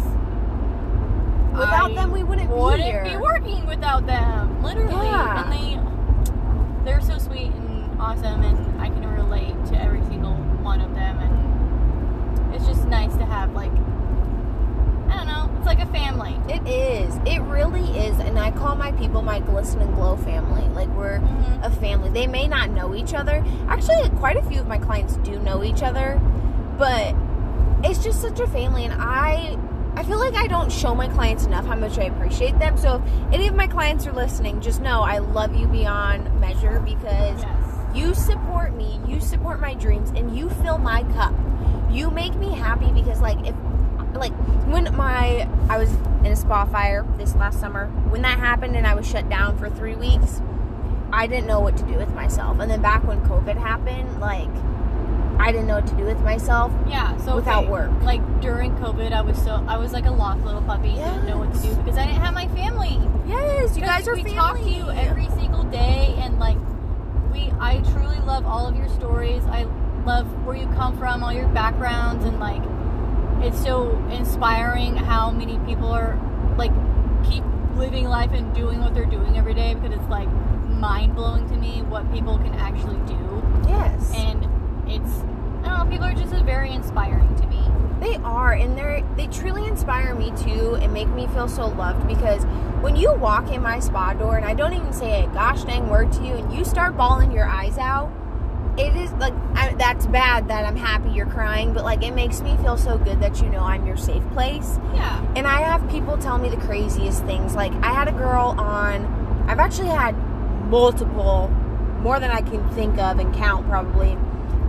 Without 1.53 1.91
I 1.93 1.95
them, 1.95 2.13
we 2.13 2.23
wouldn't, 2.23 2.51
wouldn't 2.51 2.77
be 2.83 2.83
here. 2.83 3.03
be 3.05 3.17
working 3.17 3.65
without 3.67 4.07
them, 4.07 4.63
literally. 4.63 4.93
Yeah. 4.93 5.43
And 5.51 5.53
they, 6.85 6.85
they're 6.91 7.01
so 7.01 7.17
sweet 7.19 7.51
and 7.51 7.99
awesome, 8.01 8.43
and 8.43 8.81
I 8.81 8.89
can 8.91 9.07
relate 9.15 9.55
to 9.67 9.83
every 9.83 10.03
single 10.05 10.35
one 10.63 10.83
of 10.83 10.95
them. 10.95 11.19
And 11.19 12.55
it's 12.55 12.67
just 12.67 12.87
nice 12.89 13.17
to 13.17 13.25
have 13.25 13.55
like, 13.55 13.73
I 15.09 15.17
don't 15.17 15.27
know, 15.29 15.51
it's 15.57 15.65
like 15.67 15.81
a 15.81 15.87
family. 15.87 16.37
It 16.53 16.67
is. 16.69 17.17
It 17.25 17.41
really 17.41 17.89
is. 18.01 18.19
And 18.19 18.39
I 18.39 18.51
call 18.51 18.75
my 18.77 18.93
people 18.93 19.23
my 19.23 19.41
glisten 19.41 19.81
and 19.81 19.95
glow 19.95 20.17
family. 20.19 20.63
Like 20.75 20.89
we're 20.89 21.21
Mhm. 21.21 21.65
a 21.65 21.71
family. 21.71 22.11
They 22.11 22.27
may 22.27 22.49
not 22.49 22.69
know 22.71 22.95
each 22.95 23.15
other. 23.15 23.43
Actually, 23.69 24.11
quite 24.19 24.37
a 24.37 24.43
few 24.43 24.61
of 24.61 24.67
my 24.67 24.77
clients 24.79 25.17
do 25.19 25.39
know 25.39 25.65
each 25.65 25.83
other, 25.83 26.21
but 26.77 27.15
it's 27.85 28.03
just 28.03 28.21
such 28.21 28.41
a 28.41 28.47
family 28.47 28.85
and 28.85 28.95
I 28.95 29.59
I 29.97 30.03
feel 30.03 30.19
like 30.19 30.35
I 30.35 30.47
don't 30.47 30.71
show 30.71 30.95
my 30.95 31.09
clients 31.09 31.47
enough 31.47 31.65
how 31.65 31.75
much 31.75 31.99
I 31.99 32.05
appreciate 32.05 32.59
them. 32.59 32.77
So 32.77 32.97
if 32.97 33.33
any 33.33 33.49
of 33.49 33.55
my 33.55 33.67
clients 33.67 34.07
are 34.07 34.13
listening, 34.13 34.61
just 34.61 34.83
know 34.83 35.01
I 35.01 35.19
love 35.19 35.57
you 35.57 35.67
beyond 35.67 36.39
measure 36.39 36.81
because 36.81 37.43
Yes. 37.43 37.97
you 37.97 38.15
support 38.15 38.75
me, 38.75 39.01
you 39.09 39.21
support 39.23 39.59
my 39.59 39.73
dreams, 39.73 40.11
and 40.11 40.37
you 40.37 40.51
fill 40.51 40.77
my 40.77 41.03
cup. 41.15 41.35
You 41.91 42.11
make 42.11 42.35
me 42.35 42.53
happy 42.53 42.93
because, 42.93 43.23
like, 43.23 43.39
if, 43.47 43.55
like, 44.13 44.35
when 44.67 44.95
my, 44.95 45.49
I 45.71 45.79
was 45.79 45.91
in 46.21 46.27
a 46.27 46.37
spa 46.37 46.67
fire 46.67 47.07
this 47.17 47.35
last 47.35 47.59
summer, 47.59 47.87
when 48.11 48.21
that 48.21 48.39
happened 48.39 48.77
and 48.77 48.87
I 48.87 48.95
was 48.95 49.09
shut 49.09 49.31
down 49.31 49.57
for 49.57 49.71
three 49.71 49.95
weeks, 49.95 50.43
I 51.11 51.27
didn't 51.27 51.47
know 51.47 51.61
what 51.61 51.79
to 51.79 51.85
do 51.85 51.95
with 51.95 52.13
myself. 52.15 52.59
And 52.61 52.71
then 52.71 52.83
back 52.83 53.03
when 53.05 53.23
COVID 53.23 53.57
happened, 53.57 54.21
like, 54.21 54.51
I 55.39 55.53
didn't 55.53 55.67
know 55.67 55.77
what 55.77 55.87
to 55.89 55.95
do 55.97 56.05
with 56.05 56.21
myself. 56.21 56.73
Yeah, 56.89 57.17
so 57.19 57.37
Without 57.37 57.65
okay, 57.65 57.71
work. 57.73 57.91
Like 58.03 58.41
during 58.41 58.73
COVID, 58.77 59.13
I 59.13 59.21
was 59.21 59.37
so 59.43 59.65
I 59.69 59.77
was 59.77 59.93
like 59.93 60.07
a 60.07 60.11
lost 60.11 60.45
little 60.45 60.63
puppy, 60.63 60.89
and 60.91 60.97
didn't 61.23 61.27
know 61.27 61.39
what 61.39 61.55
to 61.55 61.61
do 61.61 61.75
because 61.77 61.97
I 61.99 62.07
didn't 62.07 62.21
have 62.23 62.35
my 62.35 62.49
family. 62.49 62.99
Yes, 63.27 63.77
you 63.77 63.83
guys 63.83 64.07
are 64.09 64.15
we 64.15 64.23
family. 64.23 64.37
talk 64.37 64.57
to 64.59 64.69
you 64.71 64.91
every 64.91 65.29
single 65.31 65.65
day, 65.65 66.15
and 66.19 66.39
like 66.39 66.57
we, 67.33 67.53
I 67.61 67.79
truly 67.93 68.19
love 68.21 68.47
all 68.47 68.67
of 68.67 68.77
your 68.77 68.89
stories. 68.89 69.43
I 69.47 69.65
love 70.05 70.27
where 70.47 70.57
you 70.57 70.67
come 70.69 70.97
from, 70.99 71.23
all 71.23 71.33
your 71.33 71.49
backgrounds, 71.49 72.25
and 72.25 72.41
like 72.41 72.63
it's 73.45 73.63
so 73.63 73.91
inspiring 74.11 74.97
how 74.97 75.31
many 75.31 75.59
people 75.67 75.89
are 75.91 76.19
like 76.57 76.73
keep 77.29 77.45
living 77.77 78.07
life 78.09 78.31
and 78.33 78.55
doing 78.55 78.81
what 78.81 78.95
they're 78.95 79.05
doing 79.05 79.37
every 79.37 79.53
day 79.53 79.75
because 79.75 79.93
it's 79.99 80.09
like 80.09 80.29
mind 80.71 81.15
blowing 81.15 81.47
to 81.51 81.57
me 81.57 81.83
what 81.83 82.11
people 82.13 82.39
can 82.39 82.55
actually 82.55 82.97
do, 83.07 83.43
Yes. 83.69 84.13
and 84.15 84.47
it's 84.87 85.11
I 85.65 85.71
don't 85.71 85.79
know, 85.79 85.87
people 85.91 86.07
are 86.07 86.15
just 86.15 86.33
uh, 86.33 86.43
very 86.43 86.73
inspiring 86.73 87.35
to 87.37 87.47
me. 87.47 87.63
They 88.01 88.17
are, 88.17 88.53
and 88.53 88.77
they're 88.77 89.03
they 89.17 89.27
truly 89.29 89.67
inspire 89.67 90.15
me 90.15 90.33
too, 90.37 90.77
and 90.77 90.93
make 90.93 91.09
me 91.09 91.27
feel 91.29 91.49
so 91.49 91.69
loved. 91.69 92.07
Because 92.07 92.45
when 92.83 92.95
you 92.95 93.13
walk 93.15 93.51
in 93.51 93.63
my 93.63 93.81
spa 93.81 94.13
door, 94.13 94.37
and 94.37 94.45
I 94.45 94.55
don't 94.55 94.75
even 94.75 94.93
say 94.93 95.25
a 95.25 95.27
gosh 95.29 95.65
dang 95.65 95.89
word 95.89 96.13
to 96.13 96.25
you, 96.25 96.35
and 96.35 96.53
you 96.53 96.65
start 96.65 96.97
bawling 96.97 97.33
your 97.33 97.47
eyes 97.47 97.79
out, 97.79 98.13
it 98.79 98.95
is 98.95 99.11
like 99.13 99.33
I, 99.55 99.75
that's 99.75 100.07
bad 100.07 100.49
that 100.49 100.65
I'm 100.65 100.77
happy 100.77 101.11
you're 101.11 101.27
crying, 101.27 101.73
but 101.73 101.85
like 101.85 102.03
it 102.03 102.13
makes 102.13 102.43
me 102.43 102.57
feel 102.59 102.77
so 102.77 102.99
good 102.99 103.21
that 103.21 103.41
you 103.41 103.49
know 103.49 103.61
I'm 103.61 103.87
your 103.87 103.97
safe 103.97 104.23
place. 104.33 104.79
Yeah. 104.95 105.25
And 105.35 105.47
I 105.47 105.61
have 105.63 105.89
people 105.91 106.19
tell 106.19 106.39
me 106.39 106.49
the 106.49 106.59
craziest 106.59 107.25
things. 107.25 107.55
Like 107.55 107.73
I 107.83 107.93
had 107.93 108.09
a 108.09 108.13
girl 108.13 108.55
on. 108.59 109.25
I've 109.49 109.61
actually 109.61 109.89
had 109.89 110.13
multiple, 110.69 111.49
more 112.01 112.19
than 112.21 112.31
I 112.31 112.41
can 112.41 112.69
think 112.71 112.99
of 112.99 113.19
and 113.19 113.35
count 113.35 113.67
probably. 113.69 114.19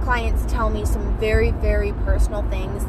Clients 0.07 0.45
tell 0.47 0.69
me 0.69 0.85
some 0.85 1.17
very, 1.17 1.51
very 1.51 1.91
personal 1.91 2.41
things 2.43 2.85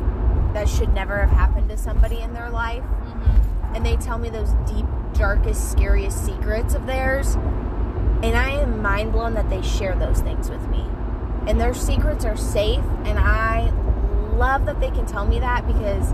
that 0.54 0.68
should 0.68 0.94
never 0.94 1.18
have 1.18 1.30
happened 1.30 1.68
to 1.68 1.76
somebody 1.76 2.20
in 2.20 2.32
their 2.32 2.48
life. 2.48 2.84
hmm 2.84 3.74
And 3.74 3.84
they 3.84 3.96
tell 3.96 4.18
me 4.18 4.30
those 4.30 4.52
deep, 4.72 4.86
darkest, 5.14 5.72
scariest 5.72 6.24
secrets 6.24 6.74
of 6.74 6.86
theirs. 6.86 7.34
And 8.22 8.36
I 8.36 8.50
am 8.50 8.80
mind 8.80 9.10
blown 9.10 9.34
that 9.34 9.50
they 9.50 9.62
share 9.62 9.96
those 9.96 10.20
things 10.20 10.48
with 10.48 10.64
me. 10.68 10.86
And 11.48 11.60
their 11.60 11.74
secrets 11.74 12.24
are 12.24 12.36
safe. 12.36 12.84
And 13.04 13.18
I 13.18 13.70
love 14.36 14.64
that 14.66 14.78
they 14.78 14.92
can 14.92 15.04
tell 15.04 15.26
me 15.26 15.40
that 15.40 15.66
because 15.66 16.12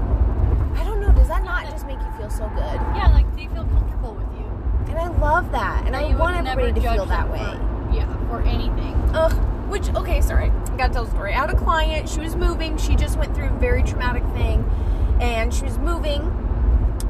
I 0.75 0.85
don't 0.85 1.03
know, 1.03 1.13
does 1.13 1.29
that 1.29 1.45
not 1.45 1.69
just 1.69 1.87
make 1.87 1.99
you 1.99 2.13
feel 2.17 2.31
so 2.31 2.49
good? 2.49 2.81
Yeah, 2.97 3.11
like 3.13 3.31
they 3.37 3.47
feel 3.49 3.67
comfortable 3.67 4.15
with 4.15 4.39
you. 4.39 4.47
And 4.89 4.99
I 4.99 5.09
love 5.19 5.53
that. 5.53 5.85
And 5.85 5.95
That 5.95 6.03
I 6.03 6.17
want 6.17 6.47
everybody 6.47 6.81
to 6.81 6.95
feel 6.95 7.05
that 7.05 7.31
way. 7.31 7.41
For, 7.41 7.95
yeah, 7.95 8.29
for 8.31 8.41
anything. 8.41 8.95
Ugh. 9.13 9.51
Which, 9.75 9.93
okay, 9.93 10.21
sorry. 10.21 10.51
I 10.51 10.77
gotta 10.77 10.93
tell 10.93 11.05
the 11.05 11.11
story. 11.11 11.35
I 11.35 11.41
had 11.41 11.51
a 11.51 11.57
client. 11.57 12.09
She 12.09 12.21
was 12.21 12.37
moving. 12.37 12.77
She 12.77 12.95
just 12.95 13.19
went 13.19 13.35
through 13.35 13.49
a 13.49 13.59
very 13.59 13.83
traumatic 13.83 14.23
thing. 14.27 14.65
And 15.21 15.53
she 15.53 15.65
was 15.65 15.79
moving 15.79 16.31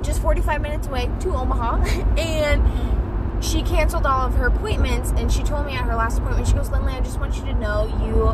just 0.01 0.23
45 0.23 0.63
minutes 0.63 0.87
away 0.87 1.11
to 1.21 1.35
Omaha. 1.35 1.85
and 2.19 3.45
she 3.45 3.63
canceled 3.65 4.07
all 4.07 4.27
of 4.27 4.33
her 4.37 4.47
appointments. 4.47 5.13
And 5.15 5.31
she 5.31 5.43
told 5.43 5.67
me 5.67 5.75
at 5.75 5.85
her 5.85 5.95
last 5.95 6.21
appointment, 6.21 6.49
she 6.49 6.55
goes, 6.55 6.71
Lindley, 6.71 6.95
I 6.95 7.01
just 7.01 7.21
want 7.21 7.37
you 7.37 7.45
to 7.45 7.53
know 7.53 7.85
you 8.03 8.29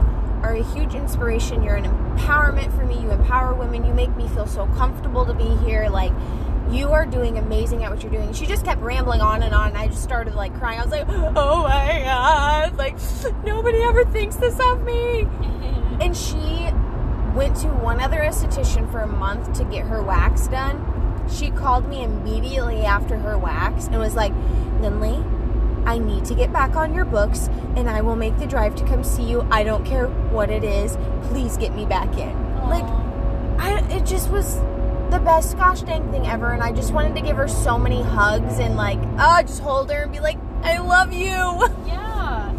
are 0.44 0.54
a 0.54 0.62
huge 0.62 0.94
inspiration. 0.94 1.64
You're 1.64 1.74
an 1.74 1.86
empowerment 1.86 2.72
for 2.76 2.86
me. 2.86 3.00
You 3.00 3.10
empower 3.10 3.52
women. 3.54 3.84
You 3.84 3.92
make 3.92 4.14
me 4.14 4.28
feel 4.28 4.46
so 4.46 4.66
comfortable 4.76 5.26
to 5.26 5.34
be 5.34 5.56
here. 5.66 5.88
Like, 5.88 6.12
you 6.72 6.90
are 6.90 7.06
doing 7.06 7.38
amazing 7.38 7.84
at 7.84 7.90
what 7.90 8.02
you're 8.02 8.12
doing. 8.12 8.32
She 8.32 8.46
just 8.46 8.64
kept 8.64 8.80
rambling 8.80 9.20
on 9.20 9.42
and 9.42 9.54
on, 9.54 9.68
and 9.68 9.78
I 9.78 9.88
just 9.88 10.02
started 10.02 10.34
like 10.34 10.56
crying. 10.58 10.78
I 10.78 10.84
was 10.84 10.92
like, 10.92 11.06
oh 11.08 11.62
my 11.62 12.02
god, 12.04 12.76
like 12.76 12.96
nobody 13.44 13.82
ever 13.82 14.04
thinks 14.04 14.36
this 14.36 14.58
of 14.60 14.82
me. 14.84 15.26
And 16.00 16.16
she 16.16 16.70
went 17.34 17.56
to 17.56 17.68
one 17.68 18.00
other 18.00 18.20
esthetician 18.20 18.90
for 18.90 19.00
a 19.00 19.06
month 19.06 19.52
to 19.58 19.64
get 19.64 19.86
her 19.86 20.02
wax 20.02 20.48
done. 20.48 21.26
She 21.30 21.50
called 21.50 21.88
me 21.88 22.02
immediately 22.02 22.80
after 22.86 23.18
her 23.18 23.36
wax 23.36 23.86
and 23.86 23.98
was 23.98 24.14
like, 24.14 24.32
Lindley, 24.80 25.22
I 25.84 25.98
need 25.98 26.24
to 26.26 26.34
get 26.34 26.52
back 26.52 26.74
on 26.74 26.94
your 26.94 27.04
books 27.04 27.48
and 27.76 27.88
I 27.88 28.00
will 28.00 28.16
make 28.16 28.38
the 28.38 28.46
drive 28.46 28.74
to 28.76 28.84
come 28.86 29.04
see 29.04 29.24
you. 29.24 29.46
I 29.50 29.62
don't 29.62 29.84
care 29.84 30.08
what 30.08 30.50
it 30.50 30.64
is. 30.64 30.96
Please 31.24 31.56
get 31.56 31.74
me 31.74 31.84
back 31.84 32.16
in. 32.16 32.34
Like, 32.68 32.84
I, 33.58 33.86
it 33.90 34.06
just 34.06 34.30
was 34.30 34.56
the 35.10 35.18
best 35.18 35.56
gosh 35.56 35.80
dang 35.82 36.10
thing 36.10 36.26
ever, 36.26 36.52
and 36.52 36.62
I 36.62 36.72
just 36.72 36.92
wanted 36.92 37.14
to 37.16 37.20
give 37.20 37.36
her 37.36 37.48
so 37.48 37.78
many 37.78 38.02
hugs 38.02 38.58
and 38.58 38.76
like, 38.76 38.98
ah, 39.18 39.42
just 39.42 39.60
hold 39.62 39.90
her 39.90 40.02
and 40.02 40.12
be 40.12 40.20
like, 40.20 40.38
I 40.62 40.78
love 40.78 41.12
you. 41.12 41.28
yeah, 41.86 42.52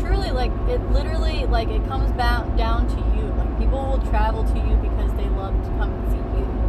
truly, 0.00 0.30
like 0.30 0.52
it 0.68 0.80
literally, 0.92 1.44
like 1.46 1.68
it 1.68 1.84
comes 1.86 2.10
back 2.12 2.56
down 2.56 2.88
to 2.88 2.96
you. 3.16 3.24
Like 3.36 3.58
people 3.58 3.84
will 3.84 4.00
travel 4.10 4.44
to 4.44 4.54
you 4.58 4.76
because 4.76 5.12
they 5.16 5.28
love 5.30 5.54
to 5.64 5.68
come 5.78 5.92
and 5.92 6.10
see 6.10 6.16
you 6.18 6.22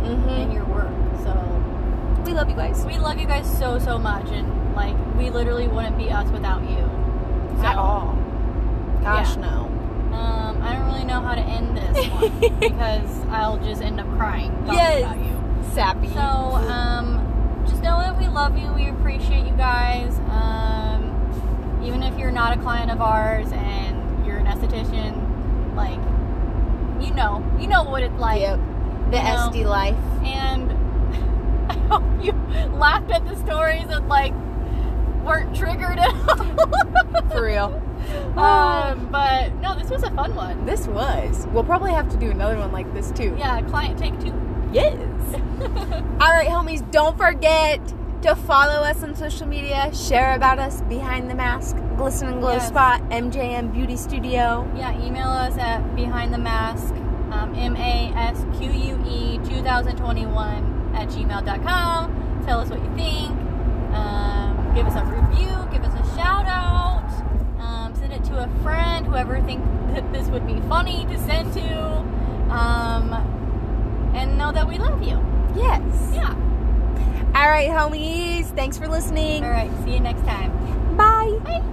Mm-hmm. 0.03 0.29
and 0.29 0.53
your 0.53 0.65
work. 0.65 0.91
So 1.23 1.33
We 2.25 2.33
love 2.33 2.49
you 2.49 2.55
guys. 2.55 2.83
we 2.85 2.97
love 2.97 3.17
you 3.17 3.25
guys 3.25 3.47
so 3.59 3.79
so 3.79 3.97
much, 3.97 4.27
and 4.29 4.75
like 4.75 4.95
we 5.17 5.29
literally 5.29 5.67
wouldn't 5.67 5.97
be 5.97 6.09
us 6.11 6.29
without 6.31 6.61
you. 6.69 6.89
So, 7.57 7.63
At 7.65 7.77
all. 7.77 8.17
Gosh, 9.01 9.35
Yeah. 9.37 9.41
no. 9.41 9.69
I 10.63 10.73
don't 10.73 10.85
really 10.85 11.03
know 11.05 11.21
how 11.21 11.35
to 11.35 11.41
end 11.41 11.77
this 11.77 12.07
one 12.09 12.39
because 12.59 13.25
I'll 13.29 13.57
just 13.59 13.81
end 13.81 13.99
up 13.99 14.07
crying 14.17 14.51
talking 14.65 14.73
Yes. 14.75 15.01
about 15.03 15.17
you. 15.17 15.73
Sappy. 15.73 16.07
So, 16.09 16.19
um, 16.19 17.63
just 17.67 17.81
know 17.81 17.99
that 17.99 18.17
we 18.17 18.27
love 18.27 18.57
you. 18.57 18.71
We 18.73 18.89
appreciate 18.89 19.45
you 19.45 19.53
guys. 19.57 20.17
Um, 20.29 21.81
even 21.83 22.03
if 22.03 22.17
you're 22.17 22.31
not 22.31 22.57
a 22.57 22.61
client 22.61 22.91
of 22.91 23.01
ours 23.01 23.51
and 23.51 24.25
you're 24.25 24.37
an 24.37 24.45
esthetician, 24.45 25.75
like, 25.75 25.99
you 27.05 27.13
know, 27.13 27.43
you 27.59 27.67
know 27.67 27.83
what 27.83 28.03
it's 28.03 28.17
like. 28.19 28.41
yep. 28.41 28.59
The 29.11 29.17
you 29.17 29.23
know. 29.23 29.49
SD 29.51 29.65
life. 29.65 29.97
And 30.23 30.71
I 31.69 31.73
hope 31.89 32.03
you 32.23 32.31
laughed 32.77 33.11
at 33.11 33.25
the 33.25 33.35
stories 33.45 33.85
and, 33.89 34.07
like, 34.07 34.33
weren't 35.25 35.55
triggered 35.55 35.99
at 35.99 36.13
all. 36.29 37.29
For 37.29 37.43
real. 37.43 37.81
um, 38.37 39.07
but 39.11 39.42
no, 39.42 39.42
this 39.42 39.42
was 39.42 39.42
a 40.13 40.15
fun 40.15 40.35
one. 40.35 40.65
This 40.65 40.87
was. 40.87 41.47
We'll 41.51 41.63
probably 41.63 41.91
have 41.91 42.09
to 42.09 42.17
do 42.17 42.29
another 42.29 42.57
one 42.57 42.71
like 42.71 42.91
this 42.93 43.11
too. 43.11 43.35
Yeah, 43.37 43.61
client 43.63 43.97
take 43.99 44.19
two. 44.19 44.33
Yes. 44.71 44.95
All 46.19 46.31
right, 46.31 46.47
homies, 46.47 46.89
don't 46.91 47.17
forget 47.17 47.79
to 48.23 48.35
follow 48.35 48.81
us 48.83 49.03
on 49.03 49.15
social 49.15 49.45
media, 49.47 49.93
share 49.93 50.35
about 50.35 50.57
us 50.57 50.81
behind 50.83 51.29
the 51.29 51.35
mask, 51.35 51.75
glisten 51.97 52.29
and 52.29 52.39
glow 52.39 52.53
Yes. 52.53 52.69
spot, 52.69 53.01
MJM 53.09 53.73
Beauty 53.73 53.97
Studio. 53.97 54.65
Yeah, 54.75 54.97
email 55.05 55.27
us 55.27 55.57
at 55.57 55.95
behind 55.95 56.33
the 56.33 56.37
mask, 56.37 56.93
um, 57.31 57.53
M 57.55 57.75
A 57.75 58.13
S 58.15 58.45
Q 58.57 58.71
U 58.71 59.03
E 59.05 59.39
2021 59.43 60.91
at 60.95 61.09
gmail.com. 61.09 62.43
Tell 62.45 62.59
us 62.59 62.69
what 62.69 62.79
you 62.81 62.95
think. 62.95 63.31
Um, 63.93 64.71
give 64.73 64.87
us 64.87 64.95
a 64.95 65.03
review. 65.05 65.67
Give 65.71 65.83
us 65.83 65.93
a 65.93 66.15
shout 66.17 66.45
out. 66.47 67.03
Um, 67.59 67.93
send 67.95 68.13
it 68.13 68.23
to 68.25 68.43
a 68.43 68.47
friend, 68.63 69.05
whoever 69.05 69.41
thinks 69.41 69.67
that 69.93 70.11
this 70.13 70.27
would 70.27 70.45
be 70.45 70.59
funny 70.61 71.05
to 71.05 71.17
send 71.19 71.53
to. 71.53 71.97
Um, 72.53 73.13
and 74.15 74.37
know 74.37 74.51
that 74.51 74.67
we 74.67 74.77
love 74.77 75.01
you. 75.01 75.19
Yes. 75.55 75.81
Yeah. 76.13 76.33
All 77.35 77.49
right, 77.49 77.69
homies. 77.69 78.45
Thanks 78.55 78.77
for 78.77 78.87
listening. 78.87 79.43
All 79.43 79.49
right, 79.49 79.71
see 79.83 79.93
you 79.93 79.99
next 79.99 80.21
time. 80.21 80.51
Bye. 80.95 81.39
Bye. 81.43 81.63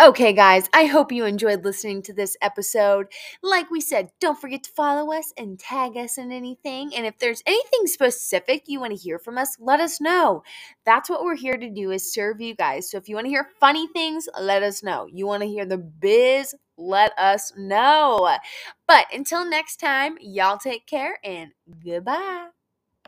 Okay, 0.00 0.32
guys, 0.32 0.68
I 0.72 0.84
hope 0.84 1.10
you 1.10 1.24
enjoyed 1.24 1.64
listening 1.64 2.02
to 2.02 2.12
this 2.12 2.36
episode. 2.40 3.08
Like 3.42 3.68
we 3.68 3.80
said, 3.80 4.12
don't 4.20 4.40
forget 4.40 4.62
to 4.62 4.70
follow 4.70 5.12
us 5.12 5.32
and 5.36 5.58
tag 5.58 5.96
us 5.96 6.18
in 6.18 6.30
anything. 6.30 6.94
And 6.94 7.04
if 7.04 7.18
there's 7.18 7.42
anything 7.46 7.86
specific 7.86 8.64
you 8.66 8.78
want 8.78 8.92
to 8.92 8.96
hear 8.96 9.18
from 9.18 9.38
us, 9.38 9.56
let 9.58 9.80
us 9.80 10.00
know. 10.00 10.44
That's 10.84 11.10
what 11.10 11.24
we're 11.24 11.34
here 11.34 11.56
to 11.56 11.68
do 11.68 11.90
is 11.90 12.12
serve 12.12 12.40
you 12.40 12.54
guys. 12.54 12.88
So 12.88 12.96
if 12.96 13.08
you 13.08 13.16
want 13.16 13.24
to 13.24 13.30
hear 13.30 13.48
funny 13.58 13.88
things, 13.88 14.28
let 14.40 14.62
us 14.62 14.84
know. 14.84 15.08
You 15.10 15.26
want 15.26 15.42
to 15.42 15.48
hear 15.48 15.66
the 15.66 15.78
biz, 15.78 16.54
let 16.78 17.12
us 17.18 17.52
know. 17.56 18.38
But 18.86 19.06
until 19.12 19.44
next 19.44 19.76
time, 19.78 20.16
y'all 20.20 20.58
take 20.58 20.86
care 20.86 21.18
and 21.24 21.52
goodbye. 21.84 22.48